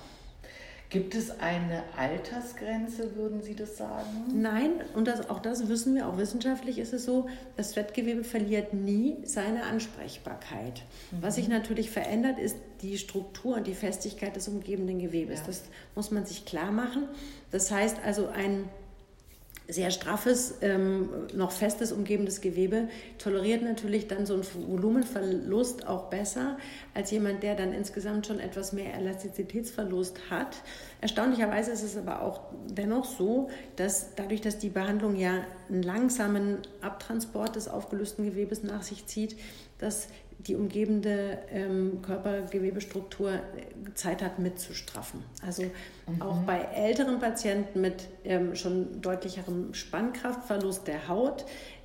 Gibt 0.90 1.14
es 1.14 1.38
eine 1.38 1.84
Altersgrenze, 1.96 3.14
würden 3.14 3.42
Sie 3.42 3.54
das 3.54 3.76
sagen? 3.76 4.24
Nein, 4.34 4.72
und 4.94 5.06
das, 5.06 5.30
auch 5.30 5.38
das 5.38 5.68
wissen 5.68 5.94
wir, 5.94 6.08
auch 6.08 6.18
wissenschaftlich 6.18 6.80
ist 6.80 6.92
es 6.92 7.04
so, 7.04 7.28
das 7.56 7.74
Fettgewebe 7.74 8.24
verliert 8.24 8.74
nie 8.74 9.18
seine 9.22 9.62
Ansprechbarkeit. 9.62 10.82
Mhm. 11.12 11.22
Was 11.22 11.36
sich 11.36 11.46
natürlich 11.46 11.92
verändert, 11.92 12.40
ist 12.40 12.56
die 12.82 12.98
Struktur 12.98 13.56
und 13.56 13.68
die 13.68 13.74
Festigkeit 13.74 14.34
des 14.34 14.48
umgebenden 14.48 14.98
Gewebes. 14.98 15.38
Ja. 15.40 15.46
Das 15.46 15.62
muss 15.94 16.10
man 16.10 16.26
sich 16.26 16.44
klar 16.44 16.72
machen. 16.72 17.04
Das 17.52 17.70
heißt 17.70 17.98
also, 18.04 18.26
ein 18.26 18.68
sehr 19.70 19.90
straffes, 19.90 20.54
ähm, 20.60 21.08
noch 21.34 21.52
festes 21.52 21.92
umgebendes 21.92 22.40
Gewebe 22.40 22.88
toleriert 23.18 23.62
natürlich 23.62 24.08
dann 24.08 24.26
so 24.26 24.34
einen 24.34 24.44
Volumenverlust 24.68 25.86
auch 25.86 26.10
besser 26.10 26.58
als 26.94 27.10
jemand, 27.10 27.42
der 27.42 27.54
dann 27.54 27.72
insgesamt 27.72 28.26
schon 28.26 28.40
etwas 28.40 28.72
mehr 28.72 28.94
Elastizitätsverlust 28.94 30.30
hat. 30.30 30.56
Erstaunlicherweise 31.00 31.70
ist 31.70 31.82
es 31.82 31.96
aber 31.96 32.22
auch 32.22 32.40
dennoch 32.68 33.04
so, 33.04 33.48
dass 33.76 34.14
dadurch, 34.14 34.40
dass 34.40 34.58
die 34.58 34.70
Behandlung 34.70 35.16
ja 35.16 35.44
einen 35.68 35.82
langsamen 35.82 36.58
Abtransport 36.80 37.56
des 37.56 37.68
aufgelösten 37.68 38.24
Gewebes 38.24 38.62
nach 38.62 38.82
sich 38.82 39.06
zieht, 39.06 39.36
dass 39.78 40.08
die 40.46 40.54
umgebende 40.54 41.38
ähm, 41.50 42.00
Körpergewebestruktur 42.02 43.32
äh, 43.32 43.40
Zeit 43.94 44.22
hat 44.22 44.38
mitzustraffen. 44.38 45.22
Also 45.44 45.64
mhm. 46.06 46.22
auch 46.22 46.38
bei 46.42 46.58
älteren 46.58 47.18
Patienten 47.18 47.80
mit 47.80 48.08
ähm, 48.24 48.54
schon 48.54 49.00
deutlicherem 49.00 49.74
Spannkraftverlust 49.74 50.86
der 50.86 51.08
Haut 51.08 51.44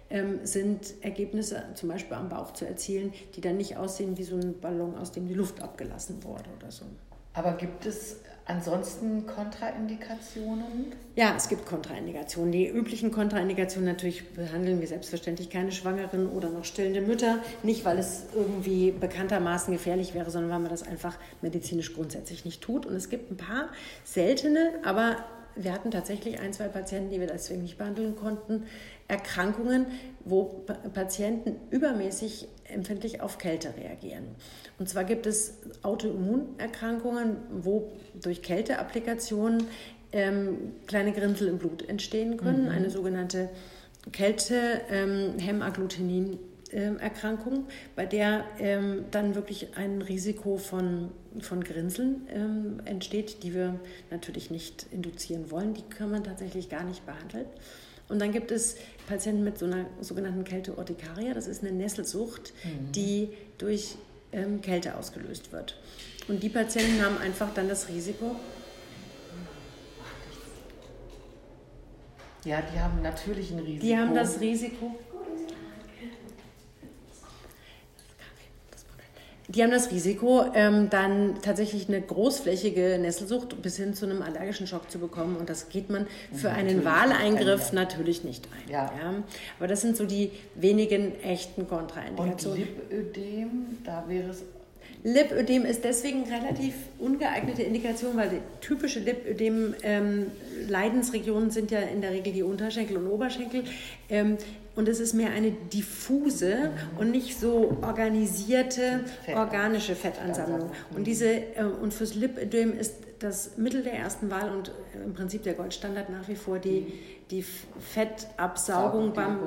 ähm, 0.09 0.39
sind 0.43 0.93
Ergebnisse 1.01 1.63
zum 1.73 1.89
Beispiel 1.89 2.15
am 2.15 2.29
Bauch 2.29 2.53
zu 2.53 2.65
erzielen, 2.65 3.13
die 3.35 3.41
dann 3.41 3.57
nicht 3.57 3.77
aussehen 3.77 4.17
wie 4.17 4.23
so 4.23 4.35
ein 4.35 4.59
Ballon, 4.59 4.95
aus 4.97 5.11
dem 5.11 5.27
die 5.27 5.33
Luft 5.33 5.61
abgelassen 5.61 6.23
wurde 6.23 6.49
oder 6.57 6.71
so. 6.71 6.85
Aber 7.33 7.53
gibt 7.53 7.85
es 7.85 8.21
Ansonsten 8.47 9.25
Kontraindikationen? 9.25 10.93
Ja, 11.15 11.33
es 11.35 11.49
gibt 11.49 11.65
Kontraindikationen. 11.65 12.51
Die 12.51 12.67
üblichen 12.67 13.11
Kontraindikationen 13.11 13.89
natürlich 13.89 14.33
behandeln 14.33 14.81
wir 14.81 14.87
selbstverständlich 14.87 15.49
keine 15.49 15.71
Schwangeren 15.71 16.29
oder 16.29 16.49
noch 16.49 16.63
stillende 16.63 17.01
Mütter. 17.01 17.39
Nicht, 17.63 17.85
weil 17.85 17.97
es 17.97 18.25
irgendwie 18.35 18.91
bekanntermaßen 18.91 19.73
gefährlich 19.73 20.13
wäre, 20.13 20.29
sondern 20.29 20.51
weil 20.51 20.59
man 20.59 20.69
das 20.69 20.83
einfach 20.83 21.17
medizinisch 21.41 21.95
grundsätzlich 21.95 22.45
nicht 22.45 22.61
tut. 22.61 22.85
Und 22.85 22.93
es 22.95 23.09
gibt 23.09 23.31
ein 23.31 23.37
paar 23.37 23.69
seltene, 24.03 24.73
aber 24.83 25.15
wir 25.55 25.73
hatten 25.73 25.91
tatsächlich 25.91 26.39
ein, 26.39 26.53
zwei 26.53 26.67
Patienten, 26.67 27.11
die 27.11 27.19
wir 27.19 27.27
deswegen 27.27 27.61
nicht 27.61 27.77
behandeln 27.77 28.15
konnten, 28.15 28.63
Erkrankungen, 29.07 29.85
wo 30.23 30.63
Patienten 30.93 31.57
übermäßig 31.69 32.47
empfindlich 32.65 33.21
auf 33.21 33.37
Kälte 33.37 33.75
reagieren. 33.77 34.23
Und 34.79 34.89
zwar 34.89 35.03
gibt 35.03 35.27
es 35.27 35.59
Autoimmunerkrankungen, 35.83 37.37
wo 37.51 37.91
durch 38.21 38.41
Kälteapplikationen 38.41 39.67
ähm, 40.11 40.73
kleine 40.87 41.11
Grinsel 41.11 41.47
im 41.47 41.59
Blut 41.59 41.87
entstehen 41.87 42.37
können, 42.37 42.65
mhm. 42.65 42.71
eine 42.71 42.89
sogenannte 42.89 43.49
Kälte-Hämagglutenin. 44.11 46.33
Ähm, 46.33 46.39
Erkrankung, 46.75 47.67
bei 47.95 48.05
der 48.05 48.45
ähm, 48.59 49.05
dann 49.11 49.35
wirklich 49.35 49.77
ein 49.77 50.01
Risiko 50.01 50.57
von, 50.57 51.11
von 51.39 51.63
Grinseln 51.63 52.27
ähm, 52.33 52.81
entsteht, 52.85 53.43
die 53.43 53.53
wir 53.53 53.79
natürlich 54.11 54.51
nicht 54.51 54.87
induzieren 54.91 55.51
wollen. 55.51 55.73
Die 55.73 55.83
kann 55.83 56.11
man 56.11 56.23
tatsächlich 56.23 56.69
gar 56.69 56.83
nicht 56.83 57.05
behandeln. 57.05 57.45
Und 58.07 58.19
dann 58.19 58.31
gibt 58.31 58.51
es 58.51 58.75
Patienten 59.07 59.43
mit 59.43 59.57
so 59.57 59.65
einer 59.65 59.85
sogenannten 60.01 60.43
Kälte-Urtikaria. 60.43 61.33
Das 61.33 61.47
ist 61.47 61.63
eine 61.63 61.71
Nesselsucht, 61.71 62.53
mhm. 62.63 62.91
die 62.91 63.29
durch 63.57 63.95
ähm, 64.31 64.61
Kälte 64.61 64.95
ausgelöst 64.95 65.51
wird. 65.51 65.77
Und 66.27 66.43
die 66.43 66.49
Patienten 66.49 67.03
haben 67.03 67.17
einfach 67.17 67.53
dann 67.53 67.69
das 67.69 67.89
Risiko. 67.89 68.35
Ja, 72.43 72.61
die 72.61 72.79
haben 72.79 73.01
natürlich 73.01 73.51
ein 73.51 73.59
Risiko. 73.59 73.85
Die 73.85 73.97
haben 73.97 74.13
das 74.13 74.39
Risiko. 74.39 74.95
Die 79.55 79.63
haben 79.63 79.71
das 79.71 79.91
Risiko, 79.91 80.45
ähm, 80.53 80.89
dann 80.89 81.35
tatsächlich 81.41 81.87
eine 81.87 82.01
großflächige 82.01 82.97
Nesselsucht 82.99 83.61
bis 83.61 83.77
hin 83.77 83.93
zu 83.93 84.05
einem 84.05 84.21
allergischen 84.21 84.67
Schock 84.67 84.91
zu 84.91 84.99
bekommen. 84.99 85.37
Und 85.37 85.49
das 85.49 85.69
geht 85.69 85.89
man 85.89 86.07
für 86.33 86.51
einen 86.51 86.83
Wahleingriff 86.83 87.71
natürlich 87.71 88.25
nicht 88.25 88.47
ein. 88.47 88.71
Ja. 88.71 88.91
ja. 89.01 89.23
Aber 89.57 89.67
das 89.67 89.81
sind 89.81 89.95
so 89.95 90.05
die 90.05 90.31
wenigen 90.55 91.17
echten 91.21 91.67
Kontraindikationen. 91.67 92.63
Und 92.63 92.89
Lipödem, 92.89 93.77
da 93.83 94.03
wäre 94.07 94.29
es 94.29 94.43
Lipödem 95.05 95.63
ist 95.65 95.83
deswegen 95.83 96.23
relativ 96.23 96.73
ungeeignete 96.97 97.61
Indikation, 97.61 98.17
weil 98.17 98.29
die 98.29 98.39
typische 98.59 99.01
Lipödem-Leidensregionen 99.01 101.45
ähm, 101.45 101.51
sind 101.51 101.69
ja 101.69 101.77
in 101.79 102.01
der 102.01 102.09
Regel 102.09 102.33
die 102.33 102.41
Unterschenkel 102.41 102.97
und 102.97 103.05
Oberschenkel. 103.05 103.65
Ähm, 104.09 104.39
und 104.75 104.89
es 104.89 104.99
ist 104.99 105.13
mehr 105.13 105.31
eine 105.31 105.51
diffuse 105.51 106.55
mhm. 106.55 106.99
und 106.99 107.11
nicht 107.11 107.39
so 107.39 107.77
organisierte 107.81 109.01
Fett. 109.23 109.35
organische 109.35 109.95
Fettansammlung. 109.95 110.69
Und 110.95 111.05
diese 111.07 111.27
äh, 111.27 111.63
und 111.81 111.93
fürs 111.93 112.15
Lipödem 112.15 112.77
ist 112.77 112.95
das 113.19 113.57
Mittel 113.57 113.83
der 113.83 113.93
ersten 113.93 114.29
Wahl 114.29 114.49
und 114.49 114.69
äh, 114.69 115.03
im 115.03 115.13
Prinzip 115.13 115.43
der 115.43 115.53
Goldstandard 115.53 116.09
nach 116.09 116.27
wie 116.27 116.35
vor 116.35 116.59
die, 116.59 116.93
die 117.31 117.43
Fettabsaugung 117.43 119.13
beim 119.13 119.39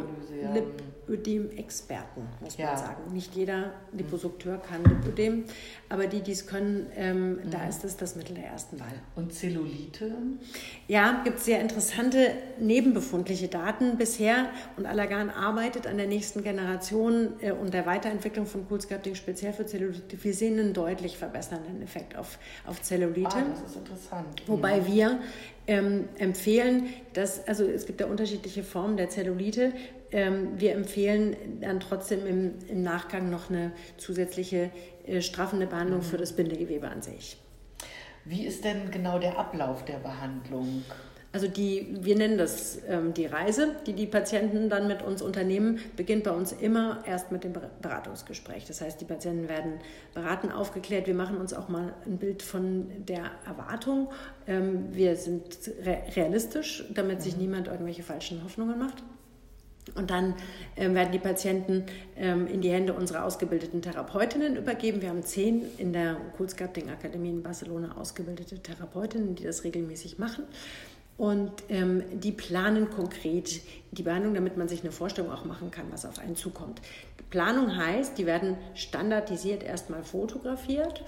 ja. 0.43 0.63
Lipödem-Experten, 1.09 2.23
muss 2.41 2.57
ja. 2.57 2.67
man 2.67 2.77
sagen. 2.77 3.13
Nicht 3.13 3.35
jeder 3.35 3.73
Liposukteur 3.93 4.59
kann 4.59 4.85
Lipödem, 4.85 5.45
aber 5.89 6.07
die, 6.07 6.21
die 6.21 6.33
es 6.33 6.47
können, 6.47 6.87
ähm, 6.97 7.37
mhm. 7.37 7.51
da 7.51 7.67
ist 7.67 7.85
es 7.85 7.97
das 7.97 8.17
Mittel 8.17 8.35
der 8.35 8.47
ersten 8.47 8.79
Wahl. 8.79 8.93
Und 9.17 9.33
Zellulite? 9.33 10.13
Ja, 10.87 11.23
gibt 11.25 11.39
es 11.39 11.45
sehr 11.45 11.61
interessante 11.61 12.33
nebenbefundliche 12.61 13.49
Daten 13.49 13.97
bisher 13.97 14.51
und 14.77 14.87
Allergan 14.87 15.31
arbeitet 15.31 15.87
an 15.87 15.97
der 15.97 16.07
nächsten 16.07 16.43
Generation 16.43 17.33
äh, 17.41 17.53
und 17.53 17.73
der 17.75 17.87
Weiterentwicklung 17.87 18.47
von 18.47 18.69
Coolsculpting 18.69 19.15
speziell 19.15 19.53
für 19.53 19.67
Zellulite. 19.67 20.23
Wir 20.23 20.35
sehen 20.35 20.59
einen 20.59 20.73
deutlich 20.73 21.17
verbessernden 21.17 21.83
Effekt 21.83 22.17
auf, 22.17 22.39
auf 22.67 22.83
Zellulite. 22.83 23.37
Ah, 23.37 23.45
das 23.51 23.71
ist 23.71 23.77
interessant. 23.77 24.43
Wobei 24.47 24.81
mhm. 24.81 24.87
wir 24.87 25.21
ähm, 25.69 26.09
empfehlen, 26.19 26.89
dass, 27.13 27.47
also 27.47 27.65
es 27.65 27.87
gibt 27.87 28.01
ja 28.01 28.07
unterschiedliche 28.07 28.65
Formen 28.65 28.97
der 28.97 29.11
Zellulite. 29.11 29.73
Ähm, 30.11 30.59
wir 30.59 30.75
empfehlen 30.75 31.37
dann 31.61 31.81
trotzdem 31.81 32.27
im, 32.27 32.55
im 32.69 32.83
Nachgang 32.83 33.31
noch 33.31 33.51
eine 33.51 33.73
zusätzliche 33.97 34.71
äh, 35.07 35.21
straffende 35.21 35.67
Behandlung 35.67 36.01
mhm. 36.01 36.05
für 36.05 36.17
das 36.17 36.33
Bindegewebe 36.33 36.89
an 36.89 37.03
sich. 37.03 37.37
Wie 38.25 38.47
ist 38.47 38.65
denn 38.65 38.91
genau 38.91 39.19
der 39.19 39.39
Ablauf 39.39 39.85
der 39.85 39.99
Behandlung? 39.99 40.83
Also 41.31 41.47
die, 41.47 41.95
wir 42.01 42.17
nennen 42.17 42.39
das 42.39 42.79
ähm, 42.89 43.13
die 43.13 43.27
Reise, 43.27 43.77
die 43.87 43.93
die 43.93 44.07
Patienten 44.07 44.71
dann 44.71 44.89
mit 44.89 45.03
uns 45.03 45.21
unternehmen, 45.21 45.79
beginnt 45.95 46.25
bei 46.25 46.31
uns 46.31 46.53
immer 46.53 47.03
erst 47.07 47.33
mit 47.33 47.45
dem 47.45 47.53
Beratungsgespräch. 47.53 48.65
Das 48.65 48.81
heißt, 48.81 48.99
die 48.99 49.05
Patienten 49.05 49.47
werden 49.49 49.75
beraten, 50.15 50.51
aufgeklärt. 50.51 51.07
Wir 51.07 51.15
machen 51.15 51.37
uns 51.37 51.53
auch 51.53 51.69
mal 51.69 51.93
ein 52.07 52.17
Bild 52.17 52.43
von 52.43 52.89
der 53.07 53.31
Erwartung. 53.47 54.09
Ähm, 54.47 54.89
wir 54.93 55.17
sind 55.17 55.71
re 55.85 55.99
realistisch, 56.17 56.85
damit 56.95 57.21
sich 57.21 57.35
mhm. 57.35 57.43
niemand 57.43 57.69
irgendwelche 57.69 58.03
falschen 58.03 58.43
Hoffnungen 58.43 58.79
macht. 58.79 59.03
Und 59.95 60.11
dann 60.11 60.35
ähm, 60.77 60.95
werden 60.95 61.13
die 61.13 61.19
Patienten 61.19 61.85
ähm, 62.17 62.47
in 62.47 62.61
die 62.61 62.71
Hände 62.71 62.93
unserer 62.93 63.25
ausgebildeten 63.25 63.83
Therapeutinnen 63.83 64.57
übergeben. 64.57 65.03
Wir 65.03 65.11
haben 65.11 65.23
zehn 65.23 65.63
in 65.79 65.93
der 65.93 66.17
Coolsculpting 66.37 66.91
Akademie 66.91 67.31
in 67.31 67.43
Barcelona 67.43 67.97
ausgebildete 67.97 68.59
Therapeutinnen, 68.59 69.35
die 69.35 69.45
das 69.45 69.65
regelmäßig 69.65 70.19
machen. 70.19 70.45
Und 71.19 71.51
ähm, 71.69 72.05
die 72.13 72.31
planen 72.31 72.91
konkret 72.91 73.61
die 73.91 74.03
Behandlung, 74.05 74.35
damit 74.35 74.57
man 74.57 74.69
sich 74.69 74.83
eine 74.83 74.93
Vorstellung 74.93 75.33
auch 75.33 75.45
machen 75.45 75.73
kann, 75.73 75.87
was 75.91 76.07
auf 76.07 76.21
einen 76.21 76.37
zukommt. 76.37 76.81
Planung 77.31 77.77
heißt, 77.77 78.17
die 78.17 78.25
werden 78.25 78.57
standardisiert 78.75 79.65
erstmal 79.65 80.05
fotografiert. 80.05 81.05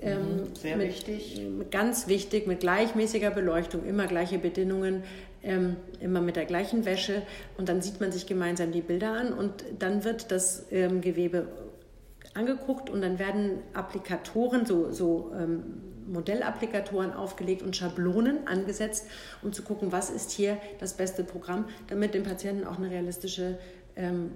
Ähm, 0.00 0.20
mhm, 0.20 0.54
Sehr 0.54 0.76
mit, 0.76 0.88
wichtig. 0.88 1.40
Ganz 1.72 2.06
wichtig, 2.06 2.46
mit 2.46 2.60
gleichmäßiger 2.60 3.30
Beleuchtung, 3.30 3.84
immer 3.84 4.06
gleiche 4.06 4.38
Bedingungen, 4.38 5.02
ähm, 5.42 5.76
immer 6.00 6.20
mit 6.20 6.36
der 6.36 6.44
gleichen 6.44 6.84
Wäsche. 6.84 7.22
Und 7.56 7.68
dann 7.68 7.80
sieht 7.82 8.00
man 8.00 8.12
sich 8.12 8.26
gemeinsam 8.26 8.72
die 8.72 8.82
Bilder 8.82 9.12
an 9.12 9.32
und 9.32 9.64
dann 9.78 10.04
wird 10.04 10.30
das 10.30 10.66
ähm, 10.70 11.00
Gewebe 11.00 11.48
angeguckt 12.34 12.90
und 12.90 13.02
dann 13.02 13.18
werden 13.18 13.58
Applikatoren, 13.74 14.66
so, 14.66 14.92
so 14.92 15.32
ähm, 15.38 15.82
Modellapplikatoren 16.06 17.12
aufgelegt 17.12 17.62
und 17.62 17.76
Schablonen 17.76 18.46
angesetzt, 18.46 19.06
um 19.42 19.52
zu 19.52 19.62
gucken, 19.62 19.92
was 19.92 20.10
ist 20.10 20.30
hier 20.30 20.58
das 20.78 20.94
beste 20.94 21.24
Programm, 21.24 21.66
damit 21.88 22.14
dem 22.14 22.22
Patienten 22.22 22.66
auch 22.66 22.78
eine 22.78 22.90
realistische 22.90 23.58
ähm, 23.98 24.30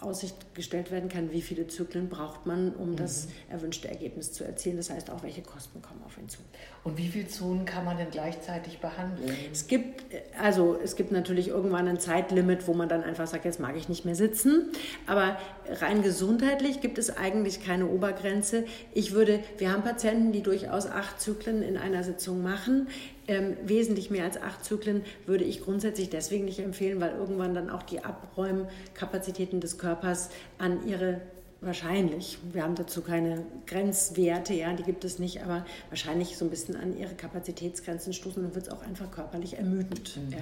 Aussicht 0.00 0.54
gestellt 0.54 0.92
werden 0.92 1.08
kann, 1.08 1.32
wie 1.32 1.42
viele 1.42 1.66
Zyklen 1.66 2.08
braucht 2.08 2.46
man, 2.46 2.72
um 2.74 2.92
mhm. 2.92 2.96
das 2.96 3.28
erwünschte 3.50 3.88
Ergebnis 3.88 4.32
zu 4.32 4.44
erzielen. 4.44 4.76
Das 4.76 4.90
heißt 4.90 5.10
auch, 5.10 5.24
welche 5.24 5.42
Kosten 5.42 5.82
kommen 5.82 6.00
auf 6.06 6.16
ihn 6.18 6.28
zu. 6.28 6.38
Und 6.84 6.96
wie 6.96 7.08
viele 7.08 7.26
Zonen 7.26 7.64
kann 7.64 7.84
man 7.84 7.96
denn 7.96 8.10
gleichzeitig 8.10 8.78
behandeln? 8.78 9.34
Es 9.52 9.66
gibt, 9.66 10.04
also 10.40 10.78
es 10.82 10.94
gibt 10.94 11.10
natürlich 11.10 11.48
irgendwann 11.48 11.88
ein 11.88 11.98
Zeitlimit, 11.98 12.68
wo 12.68 12.74
man 12.74 12.88
dann 12.88 13.02
einfach 13.02 13.26
sagt, 13.26 13.44
jetzt 13.44 13.58
mag 13.58 13.76
ich 13.76 13.88
nicht 13.88 14.04
mehr 14.04 14.14
sitzen. 14.14 14.70
Aber 15.08 15.36
rein 15.68 16.02
gesundheitlich 16.02 16.80
gibt 16.80 16.96
es 16.96 17.16
eigentlich 17.16 17.64
keine 17.64 17.88
Obergrenze. 17.88 18.64
Ich 18.94 19.12
würde, 19.12 19.40
wir 19.58 19.72
haben 19.72 19.82
Patienten, 19.82 20.30
die 20.30 20.42
durchaus 20.42 20.86
acht 20.86 21.20
Zyklen 21.20 21.62
in 21.62 21.76
einer 21.76 22.04
Sitzung 22.04 22.42
machen. 22.42 22.86
Ähm, 23.28 23.58
wesentlich 23.62 24.10
mehr 24.10 24.24
als 24.24 24.40
acht 24.40 24.64
Zyklen 24.64 25.04
würde 25.26 25.44
ich 25.44 25.62
grundsätzlich 25.62 26.08
deswegen 26.08 26.46
nicht 26.46 26.60
empfehlen, 26.60 26.98
weil 27.00 27.12
irgendwann 27.12 27.54
dann 27.54 27.68
auch 27.68 27.82
die 27.82 28.02
Abräumkapazitäten 28.02 29.60
des 29.60 29.76
Körpers 29.76 30.30
an 30.56 30.88
ihre 30.88 31.20
wahrscheinlich, 31.60 32.38
wir 32.52 32.62
haben 32.62 32.76
dazu 32.76 33.02
keine 33.02 33.44
Grenzwerte, 33.66 34.54
ja, 34.54 34.72
die 34.74 34.84
gibt 34.84 35.04
es 35.04 35.18
nicht, 35.18 35.42
aber 35.42 35.66
wahrscheinlich 35.88 36.36
so 36.36 36.44
ein 36.44 36.50
bisschen 36.50 36.76
an 36.76 36.96
ihre 36.96 37.14
Kapazitätsgrenzen 37.14 38.12
stoßen 38.12 38.42
und 38.42 38.50
dann 38.50 38.54
wird 38.54 38.68
es 38.68 38.72
auch 38.72 38.82
einfach 38.82 39.10
körperlich 39.10 39.58
ermüdend. 39.58 40.16
Mhm. 40.16 40.32
Ja. 40.32 40.38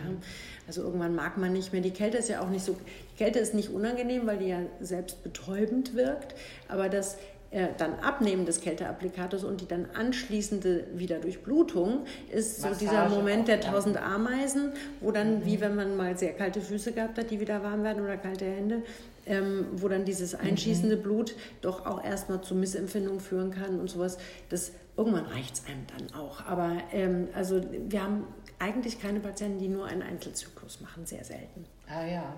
Also 0.66 0.82
irgendwann 0.82 1.14
mag 1.14 1.38
man 1.38 1.52
nicht 1.52 1.72
mehr. 1.72 1.80
Die 1.80 1.90
Kälte 1.90 2.18
ist 2.18 2.28
ja 2.28 2.42
auch 2.42 2.50
nicht 2.50 2.64
so, 2.64 2.76
die 3.14 3.16
Kälte 3.16 3.38
ist 3.38 3.54
nicht 3.54 3.70
unangenehm, 3.70 4.26
weil 4.26 4.38
die 4.38 4.48
ja 4.48 4.60
selbst 4.80 5.22
betäubend 5.22 5.94
wirkt, 5.94 6.34
aber 6.68 6.88
das 6.88 7.16
dann 7.78 7.98
Abnehmen 8.00 8.44
des 8.44 8.60
Kälteapplikators 8.60 9.44
und 9.44 9.60
die 9.60 9.68
dann 9.68 9.86
anschließende 9.94 10.88
Wiederdurchblutung 10.94 12.04
ist 12.30 12.60
Massage 12.60 12.74
so 12.74 12.80
dieser 12.80 13.08
Moment 13.08 13.48
der 13.48 13.60
tausend 13.60 13.96
Ameisen, 13.96 14.72
wo 15.00 15.10
dann, 15.10 15.40
mhm. 15.40 15.46
wie 15.46 15.60
wenn 15.60 15.74
man 15.74 15.96
mal 15.96 16.18
sehr 16.18 16.32
kalte 16.32 16.60
Füße 16.60 16.92
gehabt 16.92 17.18
hat, 17.18 17.30
die 17.30 17.40
wieder 17.40 17.62
warm 17.62 17.82
werden 17.82 18.02
oder 18.02 18.16
kalte 18.16 18.44
Hände, 18.44 18.82
ähm, 19.26 19.66
wo 19.72 19.88
dann 19.88 20.04
dieses 20.04 20.34
einschießende 20.34 20.96
mhm. 20.96 21.02
Blut 21.02 21.34
doch 21.60 21.86
auch 21.86 22.02
erstmal 22.04 22.40
zu 22.40 22.54
Missempfindungen 22.54 23.20
führen 23.20 23.50
kann 23.50 23.78
und 23.80 23.88
sowas. 23.88 24.18
Das, 24.48 24.72
irgendwann 24.96 25.26
reicht 25.26 25.54
es 25.54 25.66
einem 25.66 25.86
dann 25.96 26.20
auch. 26.20 26.44
Aber 26.46 26.72
ähm, 26.92 27.28
also 27.34 27.60
wir 27.88 28.02
haben 28.02 28.24
eigentlich 28.58 29.00
keine 29.00 29.20
Patienten, 29.20 29.58
die 29.58 29.68
nur 29.68 29.86
einen 29.86 30.02
Einzelzyklus 30.02 30.80
machen, 30.80 31.06
sehr 31.06 31.24
selten. 31.24 31.66
Ah 31.88 32.06
ja. 32.06 32.34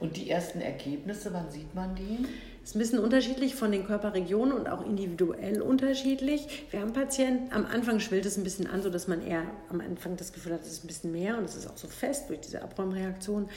Und 0.00 0.16
die 0.16 0.30
ersten 0.30 0.60
Ergebnisse, 0.60 1.32
wann 1.32 1.50
sieht 1.50 1.74
man 1.74 1.94
die? 1.94 2.26
ist 2.66 2.74
ein 2.74 2.80
bisschen 2.80 2.98
unterschiedlich 2.98 3.54
von 3.54 3.70
den 3.70 3.86
Körperregionen 3.86 4.52
und 4.52 4.68
auch 4.68 4.84
individuell 4.84 5.62
unterschiedlich. 5.62 6.66
Wir 6.72 6.80
haben 6.80 6.92
Patienten, 6.92 7.52
am 7.52 7.64
Anfang 7.64 8.00
schwillt 8.00 8.26
es 8.26 8.36
ein 8.36 8.42
bisschen 8.42 8.66
an, 8.66 8.82
sodass 8.82 9.06
man 9.06 9.24
eher 9.24 9.44
am 9.70 9.80
Anfang 9.80 10.16
das 10.16 10.32
Gefühl 10.32 10.54
hat, 10.54 10.62
es 10.62 10.72
ist 10.72 10.84
ein 10.84 10.88
bisschen 10.88 11.12
mehr 11.12 11.38
und 11.38 11.44
es 11.44 11.54
ist 11.54 11.70
auch 11.70 11.76
so 11.76 11.86
fest 11.86 12.28
durch 12.28 12.40
diese 12.40 12.62
Abräumreaktion. 12.62 13.48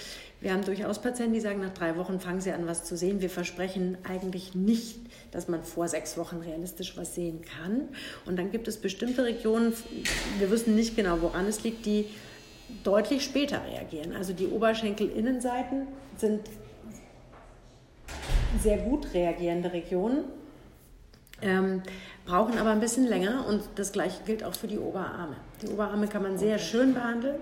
Wir 0.42 0.54
haben 0.54 0.64
durchaus 0.64 1.02
Patienten, 1.02 1.34
die 1.34 1.40
sagen, 1.40 1.60
nach 1.60 1.74
drei 1.74 1.98
Wochen 1.98 2.20
fangen 2.20 2.40
sie 2.40 2.52
an, 2.52 2.68
was 2.68 2.84
zu 2.84 2.96
sehen. 2.96 3.20
Wir 3.20 3.32
versprechen 3.32 3.98
eigentlich 4.04 4.54
nicht, 4.54 5.00
dass 5.32 5.48
man 5.48 5.64
vor 5.64 5.88
sechs 5.88 6.16
Wochen 6.16 6.38
realistisch 6.38 6.96
was 6.96 7.16
sehen 7.16 7.42
kann. 7.42 7.90
Und 8.28 8.38
dann 8.38 8.52
gibt 8.52 8.68
es 8.68 8.78
bestimmte 8.78 9.24
Regionen, 9.24 9.74
wir 10.38 10.52
wissen 10.52 10.76
nicht 10.76 10.96
genau, 10.96 11.20
woran 11.22 11.48
es 11.48 11.64
liegt, 11.64 11.88
die 11.88 12.06
deutlich 12.84 13.24
später 13.24 13.62
reagieren. 13.66 14.16
Also 14.16 14.34
die 14.34 14.48
Oberschenkelinnenseiten 14.48 15.88
sind 16.18 16.42
sehr 18.62 18.78
gut 18.78 19.14
reagierende 19.14 19.72
Regionen, 19.72 20.26
ähm, 21.42 21.84
brauchen 22.26 22.58
aber 22.58 22.72
ein 22.72 22.80
bisschen 22.80 23.08
länger 23.08 23.46
und 23.48 23.62
das 23.76 23.92
gleiche 23.92 24.24
gilt 24.24 24.44
auch 24.44 24.54
für 24.54 24.68
die 24.68 24.80
Oberarme. 24.80 25.36
Die 25.62 25.68
Oberarme 25.68 26.08
kann 26.08 26.24
man 26.24 26.38
sehr 26.38 26.58
schön 26.58 26.94
behandeln 26.94 27.38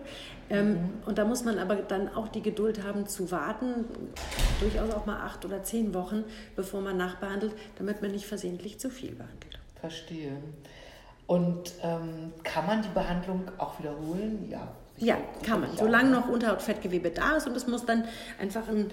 ähm, 0.49 0.69
mhm. 0.69 0.89
und 1.05 1.17
da 1.17 1.25
muss 1.25 1.43
man 1.43 1.57
aber 1.59 1.75
dann 1.77 2.13
auch 2.13 2.27
die 2.27 2.41
Geduld 2.41 2.83
haben 2.83 3.07
zu 3.07 3.31
warten, 3.31 3.85
durchaus 4.59 4.93
auch 4.93 5.05
mal 5.05 5.21
acht 5.21 5.45
oder 5.45 5.63
zehn 5.63 5.93
Wochen, 5.93 6.23
bevor 6.55 6.81
man 6.81 6.97
nachbehandelt, 6.97 7.53
damit 7.77 8.01
man 8.01 8.11
nicht 8.11 8.25
versehentlich 8.25 8.79
zu 8.79 8.89
viel 8.89 9.15
behandelt. 9.15 9.59
Verstehe. 9.79 10.37
Und 11.25 11.73
ähm, 11.83 12.31
kann 12.43 12.65
man 12.65 12.81
die 12.81 12.89
Behandlung 12.89 13.43
auch 13.57 13.77
wiederholen? 13.79 14.47
Ja, 14.49 14.71
ja, 14.99 15.17
kann 15.43 15.61
man. 15.61 15.77
Solange 15.77 16.09
noch 16.09 16.27
Unterhautfettgewebe 16.27 17.11
da 17.11 17.37
ist 17.37 17.47
und 17.47 17.55
das 17.55 17.67
muss 17.67 17.85
dann 17.85 18.05
einfach 18.39 18.67
ein 18.67 18.91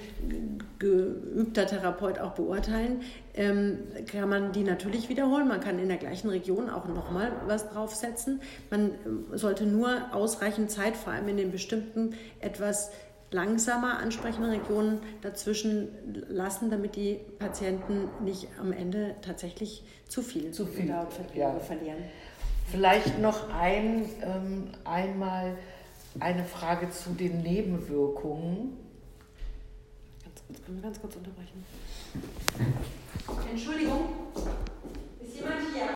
geübter 0.79 1.67
Therapeut 1.67 2.19
auch 2.19 2.33
beurteilen, 2.33 3.03
ähm, 3.35 3.79
kann 4.07 4.29
man 4.29 4.53
die 4.53 4.65
natürlich 4.65 5.09
wiederholen. 5.09 5.49
Man 5.49 5.61
kann 5.61 5.79
in 5.79 5.89
der 5.89 5.97
gleichen 5.97 6.29
Region 6.29 6.69
auch 6.69 6.87
nochmal 6.87 7.33
was 7.47 7.71
draufsetzen. 7.71 8.43
Man 8.71 8.91
ähm, 9.07 9.25
sollte 9.33 9.65
nur 9.65 10.13
ausreichend 10.13 10.71
Zeit, 10.71 10.97
vor 10.97 11.13
allem 11.13 11.29
in 11.29 11.39
den 11.39 11.51
bestimmten 11.51 12.15
etwas 12.41 12.91
langsamer 13.31 13.99
ansprechenden 13.99 14.51
Regionen 14.51 15.01
dazwischen 15.23 15.89
lassen, 16.29 16.71
damit 16.71 16.97
die 16.97 17.19
Patienten 17.39 18.09
nicht 18.23 18.49
am 18.61 18.73
Ende 18.73 19.17
tatsächlich 19.23 19.83
zu 20.09 20.23
viel, 20.23 20.53
zu 20.53 20.67
viel. 20.67 20.83
Unterhautfettgewebe 20.83 21.41
ja. 21.41 21.59
verlieren. 21.59 21.99
Vielleicht 22.71 23.19
noch 23.21 23.53
ein, 23.53 24.09
ähm, 24.23 24.69
einmal 24.85 25.57
eine 26.21 26.45
Frage 26.45 26.91
zu 26.91 27.11
den 27.11 27.43
Nebenwirkungen. 27.43 28.77
Ganz 30.25 30.43
kurz, 30.47 30.63
können 30.65 30.79
wir 30.79 30.83
ganz 30.83 31.01
kurz 31.01 31.17
unterbrechen? 31.17 31.65
Entschuldigung, 33.51 34.09
ist 35.23 35.37
jemand 35.37 35.61
hier? 35.75 35.95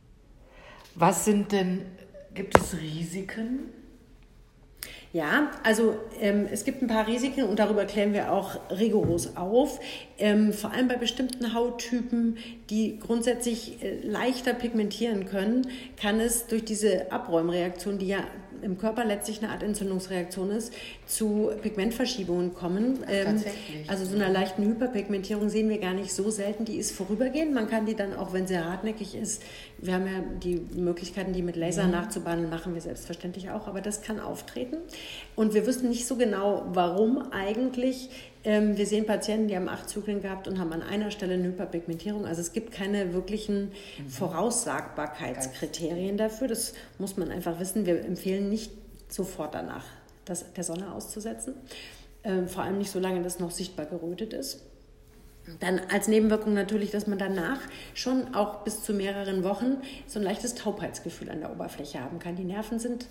Was 0.95 1.25
sind 1.25 1.53
denn, 1.53 1.87
gibt 2.35 2.59
es 2.59 2.77
Risiken? 2.77 3.71
Ja, 5.13 5.53
also 5.63 5.97
ähm, 6.21 6.47
es 6.51 6.65
gibt 6.65 6.83
ein 6.83 6.89
paar 6.89 7.07
Risiken 7.07 7.45
und 7.45 7.59
darüber 7.59 7.87
klären 7.87 8.13
wir 8.13 8.31
auch 8.33 8.59
rigoros 8.71 9.37
auf. 9.37 9.81
Ähm, 10.19 10.53
vor 10.53 10.73
allem 10.73 10.89
bei 10.89 10.97
bestimmten 10.97 11.55
Hauttypen, 11.55 12.39
die 12.71 12.99
grundsätzlich 12.99 13.83
äh, 13.83 14.01
leichter 14.05 14.53
pigmentieren 14.53 15.27
können, 15.27 15.69
kann 15.97 16.19
es 16.19 16.47
durch 16.47 16.65
diese 16.65 17.13
Abräumreaktion, 17.13 17.99
die 17.99 18.09
ja 18.09 18.25
im 18.63 18.79
Körper 18.79 19.05
letztlich 19.05 19.43
eine 19.43 19.53
Art 19.53 19.63
Entzündungsreaktion 19.63 20.51
ist, 20.51 20.73
zu 21.07 21.51
Pigmentverschiebungen 21.63 22.55
kommen. 22.55 23.05
Ähm, 23.09 23.43
also 23.87 24.05
so 24.05 24.17
einer 24.17 24.29
leichten 24.29 24.65
Hyperpigmentierung 24.65 25.49
sehen 25.49 25.69
wir 25.69 25.79
gar 25.79 25.95
nicht 25.95 26.13
so 26.13 26.31
selten. 26.31 26.65
Die 26.65 26.77
ist 26.77 26.93
vorübergehend. 26.93 27.55
Man 27.55 27.69
kann 27.69 27.87
die 27.87 27.95
dann 27.95 28.15
auch, 28.15 28.33
wenn 28.33 28.47
sie 28.47 28.59
hartnäckig 28.59 29.15
ist, 29.15 29.43
wir 29.81 29.95
haben 29.95 30.07
ja 30.07 30.25
die 30.43 30.61
Möglichkeiten, 30.75 31.33
die 31.33 31.43
mit 31.43 31.57
Laser 31.57 31.85
mhm. 31.85 31.93
nachzubehandeln, 31.93 32.51
machen 32.51 32.75
wir 32.75 32.81
selbstverständlich 32.81 33.51
auch, 33.51 33.69
aber 33.69 33.81
das 33.81 34.03
kann 34.03 34.19
auftreten. 34.19 34.79
Und 35.37 35.55
wir 35.55 35.67
wissen 35.67 35.89
nicht 35.89 36.07
so 36.07 36.17
genau, 36.17 36.65
warum 36.73 37.31
eigentlich. 37.31 38.11
Ähm, 38.49 38.77
wir 38.79 38.87
sehen 38.87 39.05
Patienten, 39.05 39.49
die 39.49 39.57
haben 39.57 39.69
acht 39.69 39.91
Zyklen 39.91 40.23
gehabt 40.23 40.49
und 40.49 40.59
haben 40.59 40.73
an 40.73 40.81
einer 40.81 41.11
Stelle 41.11 41.35
eine 41.35 41.49
Hyperpigmentierung. 41.49 42.25
Also 42.25 42.41
es 42.41 42.55
gibt 42.55 42.73
keine 42.73 43.13
wirklichen 43.13 43.73
mhm. 43.99 44.09
Voraussagbarkeitskriterien 44.09 46.17
dafür. 46.17 46.49
Das 46.49 46.73
muss 46.99 47.19
man 47.19 47.31
einfach 47.31 47.61
wissen. 47.61 47.85
Wir 47.85 48.03
empfehlen 48.03 48.49
nicht 48.49 48.73
sofort 49.07 49.55
danach, 49.55 49.85
das 50.25 50.51
der 50.55 50.65
Sonne 50.65 50.95
auszusetzen. 50.95 51.57
Ähm, 52.25 52.49
vor 52.49 52.63
allem 52.63 52.79
nicht 52.79 52.91
so 52.91 52.99
lange, 52.99 53.23
das 53.23 53.39
noch 53.39 53.51
sichtbar 53.51 53.85
gerötet 53.85 54.33
ist. 54.33 54.63
Dann 55.61 55.79
als 55.91 56.09
Nebenwirkung 56.09 56.55
natürlich, 56.55 56.91
dass 56.91 57.07
man 57.07 57.19
danach 57.19 57.61
schon 57.93 58.35
auch 58.35 58.65
bis 58.65 58.83
zu 58.83 58.95
mehreren 58.95 59.45
Wochen 59.45 59.77
so 60.07 60.19
ein 60.19 60.23
leichtes 60.23 60.55
Taubheitsgefühl 60.55 61.29
an 61.29 61.41
der 61.41 61.53
Oberfläche 61.53 62.01
haben 62.01 62.19
kann. 62.19 62.37
Die 62.37 62.45
Nerven 62.45 62.79
sind 62.79 63.09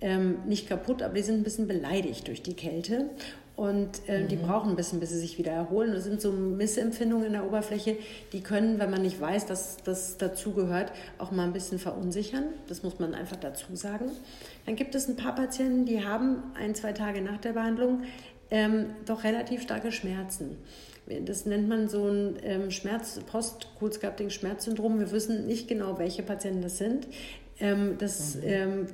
ähm, 0.00 0.38
nicht 0.46 0.68
kaputt, 0.68 1.02
aber 1.02 1.14
die 1.14 1.22
sind 1.22 1.40
ein 1.40 1.42
bisschen 1.44 1.68
beleidigt 1.68 2.28
durch 2.28 2.42
die 2.42 2.54
Kälte. 2.54 3.10
Und 3.56 4.08
äh, 4.08 4.22
mhm. 4.22 4.28
die 4.28 4.36
brauchen 4.36 4.70
ein 4.70 4.76
bisschen, 4.76 5.00
bis 5.00 5.10
sie 5.10 5.18
sich 5.18 5.36
wieder 5.36 5.52
erholen. 5.52 5.92
Das 5.92 6.04
sind 6.04 6.22
so 6.22 6.32
Missempfindungen 6.32 7.26
in 7.26 7.32
der 7.34 7.44
Oberfläche, 7.44 7.98
die 8.32 8.40
können, 8.40 8.78
wenn 8.78 8.90
man 8.90 9.02
nicht 9.02 9.20
weiß, 9.20 9.44
dass 9.44 9.76
das 9.84 10.16
dazugehört, 10.16 10.92
auch 11.18 11.30
mal 11.30 11.44
ein 11.44 11.52
bisschen 11.52 11.78
verunsichern. 11.78 12.44
Das 12.68 12.82
muss 12.82 12.98
man 12.98 13.14
einfach 13.14 13.36
dazu 13.36 13.76
sagen. 13.76 14.10
Dann 14.64 14.76
gibt 14.76 14.94
es 14.94 15.08
ein 15.08 15.16
paar 15.16 15.34
Patienten, 15.34 15.84
die 15.84 16.02
haben 16.02 16.42
ein, 16.54 16.74
zwei 16.74 16.94
Tage 16.94 17.20
nach 17.20 17.36
der 17.36 17.52
Behandlung 17.52 18.04
ähm, 18.50 18.86
doch 19.04 19.24
relativ 19.24 19.60
starke 19.60 19.92
Schmerzen. 19.92 20.56
Das 21.26 21.44
nennt 21.44 21.68
man 21.68 21.88
so 21.88 22.06
ein 22.06 22.36
ähm, 22.42 22.70
Schmerz, 22.70 23.20
Post-Coolsculpting-Schmerzsyndrom. 23.30 25.00
Wir 25.00 25.10
wissen 25.10 25.46
nicht 25.46 25.66
genau, 25.68 25.98
welche 25.98 26.22
Patienten 26.22 26.62
das 26.62 26.78
sind. 26.78 27.08
Ähm, 27.60 27.96
das 27.98 28.36
mhm. 28.36 28.42
ähm, 28.44 28.86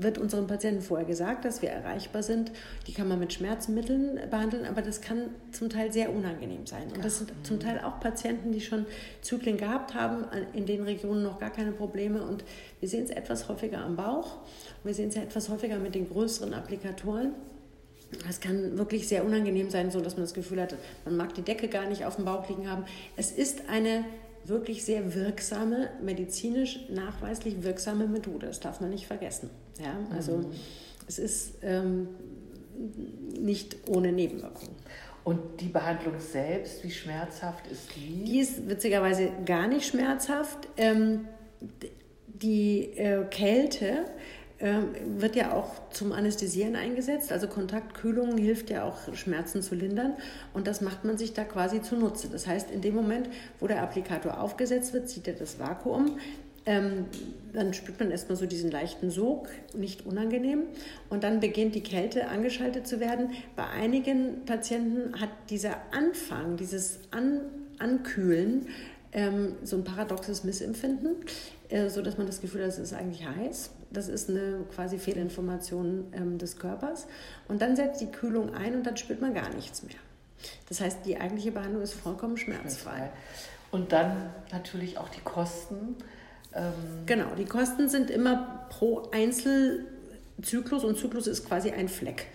wird 0.00 0.18
unseren 0.18 0.46
Patienten 0.46 0.80
vorher 0.80 1.06
gesagt, 1.06 1.44
dass 1.44 1.60
wir 1.60 1.70
erreichbar 1.70 2.22
sind. 2.22 2.52
Die 2.86 2.92
kann 2.92 3.08
man 3.08 3.18
mit 3.18 3.32
Schmerzmitteln 3.32 4.20
behandeln, 4.30 4.64
aber 4.64 4.80
das 4.80 5.00
kann 5.00 5.30
zum 5.50 5.68
Teil 5.68 5.92
sehr 5.92 6.12
unangenehm 6.12 6.66
sein. 6.66 6.84
Und 6.94 7.04
das 7.04 7.18
sind 7.18 7.32
zum 7.42 7.58
Teil 7.58 7.80
auch 7.80 7.98
Patienten, 8.00 8.52
die 8.52 8.60
schon 8.60 8.86
Zyklen 9.22 9.56
gehabt 9.56 9.94
haben, 9.94 10.24
in 10.52 10.66
den 10.66 10.84
Regionen 10.84 11.22
noch 11.22 11.40
gar 11.40 11.50
keine 11.50 11.72
Probleme. 11.72 12.22
Und 12.22 12.44
wir 12.80 12.88
sehen 12.88 13.04
es 13.04 13.10
etwas 13.10 13.48
häufiger 13.48 13.78
am 13.78 13.96
Bauch. 13.96 14.38
Wir 14.84 14.94
sehen 14.94 15.08
es 15.08 15.16
ja 15.16 15.22
etwas 15.22 15.48
häufiger 15.48 15.78
mit 15.78 15.94
den 15.94 16.08
größeren 16.08 16.54
Applikatoren. 16.54 17.32
Das 18.26 18.40
kann 18.40 18.78
wirklich 18.78 19.06
sehr 19.06 19.24
unangenehm 19.24 19.68
sein, 19.68 19.90
so 19.90 20.00
dass 20.00 20.14
man 20.14 20.22
das 20.22 20.32
Gefühl 20.32 20.62
hat, 20.62 20.74
man 21.04 21.16
mag 21.16 21.34
die 21.34 21.42
Decke 21.42 21.68
gar 21.68 21.86
nicht 21.86 22.06
auf 22.06 22.16
dem 22.16 22.24
Bauch 22.24 22.48
liegen 22.48 22.70
haben. 22.70 22.84
Es 23.16 23.32
ist 23.32 23.68
eine 23.68 24.04
wirklich 24.48 24.84
sehr 24.84 25.14
wirksame, 25.14 25.90
medizinisch 26.02 26.80
nachweislich 26.90 27.62
wirksame 27.62 28.06
Methode. 28.06 28.46
Das 28.46 28.60
darf 28.60 28.80
man 28.80 28.90
nicht 28.90 29.06
vergessen. 29.06 29.50
Ja, 29.80 29.96
also 30.14 30.38
mhm. 30.38 30.52
es 31.06 31.18
ist 31.18 31.54
ähm, 31.62 32.08
nicht 33.38 33.76
ohne 33.88 34.12
Nebenwirkungen. 34.12 34.74
Und 35.24 35.60
die 35.60 35.68
Behandlung 35.68 36.18
selbst, 36.20 36.82
wie 36.84 36.90
schmerzhaft 36.90 37.66
ist 37.66 37.94
die? 37.94 38.24
Die 38.24 38.38
ist 38.40 38.68
witzigerweise 38.68 39.30
gar 39.44 39.68
nicht 39.68 39.86
schmerzhaft. 39.86 40.68
Ähm, 40.76 41.26
die 42.26 42.96
äh, 42.96 43.24
Kälte 43.30 44.04
wird 44.60 45.36
ja 45.36 45.52
auch 45.52 45.70
zum 45.90 46.12
Anästhesieren 46.12 46.74
eingesetzt. 46.74 47.30
Also 47.30 47.46
Kontaktkühlung 47.46 48.36
hilft 48.36 48.70
ja 48.70 48.84
auch, 48.84 49.14
Schmerzen 49.14 49.62
zu 49.62 49.76
lindern. 49.76 50.14
Und 50.52 50.66
das 50.66 50.80
macht 50.80 51.04
man 51.04 51.16
sich 51.16 51.32
da 51.32 51.44
quasi 51.44 51.80
zunutze. 51.80 52.28
Das 52.28 52.46
heißt, 52.46 52.70
in 52.70 52.80
dem 52.80 52.94
Moment, 52.94 53.28
wo 53.60 53.68
der 53.68 53.82
Applikator 53.82 54.40
aufgesetzt 54.40 54.92
wird, 54.92 55.08
zieht 55.08 55.28
er 55.28 55.34
das 55.34 55.60
Vakuum. 55.60 56.18
Ähm, 56.66 57.06
dann 57.52 57.72
spürt 57.72 58.00
man 58.00 58.10
erstmal 58.10 58.36
so 58.36 58.46
diesen 58.46 58.70
leichten 58.70 59.10
Sog, 59.10 59.48
nicht 59.74 60.04
unangenehm. 60.04 60.64
Und 61.08 61.22
dann 61.22 61.38
beginnt 61.38 61.76
die 61.76 61.82
Kälte 61.82 62.26
angeschaltet 62.26 62.86
zu 62.86 62.98
werden. 62.98 63.30
Bei 63.54 63.68
einigen 63.68 64.44
Patienten 64.44 65.20
hat 65.20 65.30
dieser 65.50 65.76
Anfang, 65.92 66.56
dieses 66.56 66.98
An 67.12 67.42
Ankühlen, 67.78 68.66
ähm, 69.12 69.56
so 69.62 69.76
ein 69.76 69.84
paradoxes 69.84 70.44
Missempfinden, 70.44 71.16
äh, 71.68 71.88
so 71.88 72.02
dass 72.02 72.18
man 72.18 72.26
das 72.26 72.40
Gefühl 72.40 72.62
hat, 72.62 72.68
es 72.68 72.78
ist 72.78 72.92
eigentlich 72.92 73.26
heiß. 73.26 73.70
Das 73.90 74.08
ist 74.08 74.28
eine 74.28 74.64
quasi 74.74 74.98
Fehlinformation 74.98 76.12
ähm, 76.12 76.38
des 76.38 76.58
Körpers. 76.58 77.06
Und 77.48 77.62
dann 77.62 77.74
setzt 77.76 78.00
die 78.00 78.10
Kühlung 78.10 78.54
ein 78.54 78.74
und 78.74 78.86
dann 78.86 78.96
spürt 78.96 79.20
man 79.20 79.34
gar 79.34 79.48
nichts 79.54 79.82
mehr. 79.82 79.96
Das 80.68 80.80
heißt, 80.80 80.98
die 81.04 81.20
eigentliche 81.20 81.52
Behandlung 81.52 81.82
ist 81.82 81.94
vollkommen 81.94 82.36
schmerzfrei. 82.36 83.10
Und 83.70 83.92
dann 83.92 84.30
natürlich 84.52 84.98
auch 84.98 85.08
die 85.08 85.20
Kosten. 85.20 85.96
Ähm 86.54 86.72
genau, 87.06 87.34
die 87.36 87.44
Kosten 87.44 87.88
sind 87.88 88.10
immer 88.10 88.66
pro 88.68 89.10
Einzelzyklus 89.12 90.84
und 90.84 90.98
Zyklus 90.98 91.26
ist 91.26 91.46
quasi 91.46 91.70
ein 91.70 91.88
Fleck. 91.88 92.26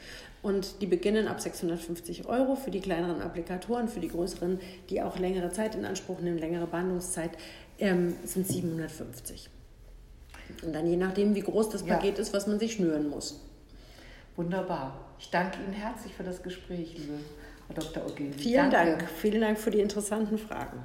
Und 0.43 0.81
die 0.81 0.87
beginnen 0.87 1.27
ab 1.29 1.39
650 1.39 2.27
Euro 2.27 2.55
für 2.55 2.69
die 2.69 2.81
kleineren 2.81 3.21
Applikatoren, 3.21 3.87
für 3.87 4.01
die 4.01 4.09
größeren, 4.09 4.59
die 4.89 5.01
auch 5.01 5.17
längere 5.17 5.51
Zeit 5.51 5.73
in 5.73 5.85
Anspruch 5.85 6.19
nehmen, 6.19 6.37
längere 6.37 6.67
Behandlungszeit, 6.67 7.31
ähm, 7.79 8.13
sind 8.25 8.45
750. 8.45 9.49
Und 10.63 10.73
dann 10.75 10.85
je 10.85 10.97
nachdem, 10.97 11.33
wie 11.33 11.41
groß 11.41 11.69
das 11.69 11.83
Paket 11.83 12.17
ja. 12.17 12.21
ist, 12.21 12.33
was 12.33 12.45
man 12.45 12.59
sich 12.59 12.73
schnüren 12.73 13.09
muss. 13.09 13.39
Wunderbar. 14.35 14.99
Ich 15.17 15.29
danke 15.29 15.59
Ihnen 15.63 15.73
herzlich 15.73 16.13
für 16.13 16.23
das 16.23 16.43
Gespräch, 16.43 16.97
liebe 16.97 17.19
Frau 17.65 17.73
Dr. 17.73 18.05
Ogilvy. 18.05 18.39
Vielen 18.39 18.69
danke. 18.69 18.97
Dank. 18.97 19.09
Vielen 19.09 19.41
Dank 19.41 19.57
für 19.57 19.71
die 19.71 19.79
interessanten 19.79 20.37
Fragen. 20.37 20.83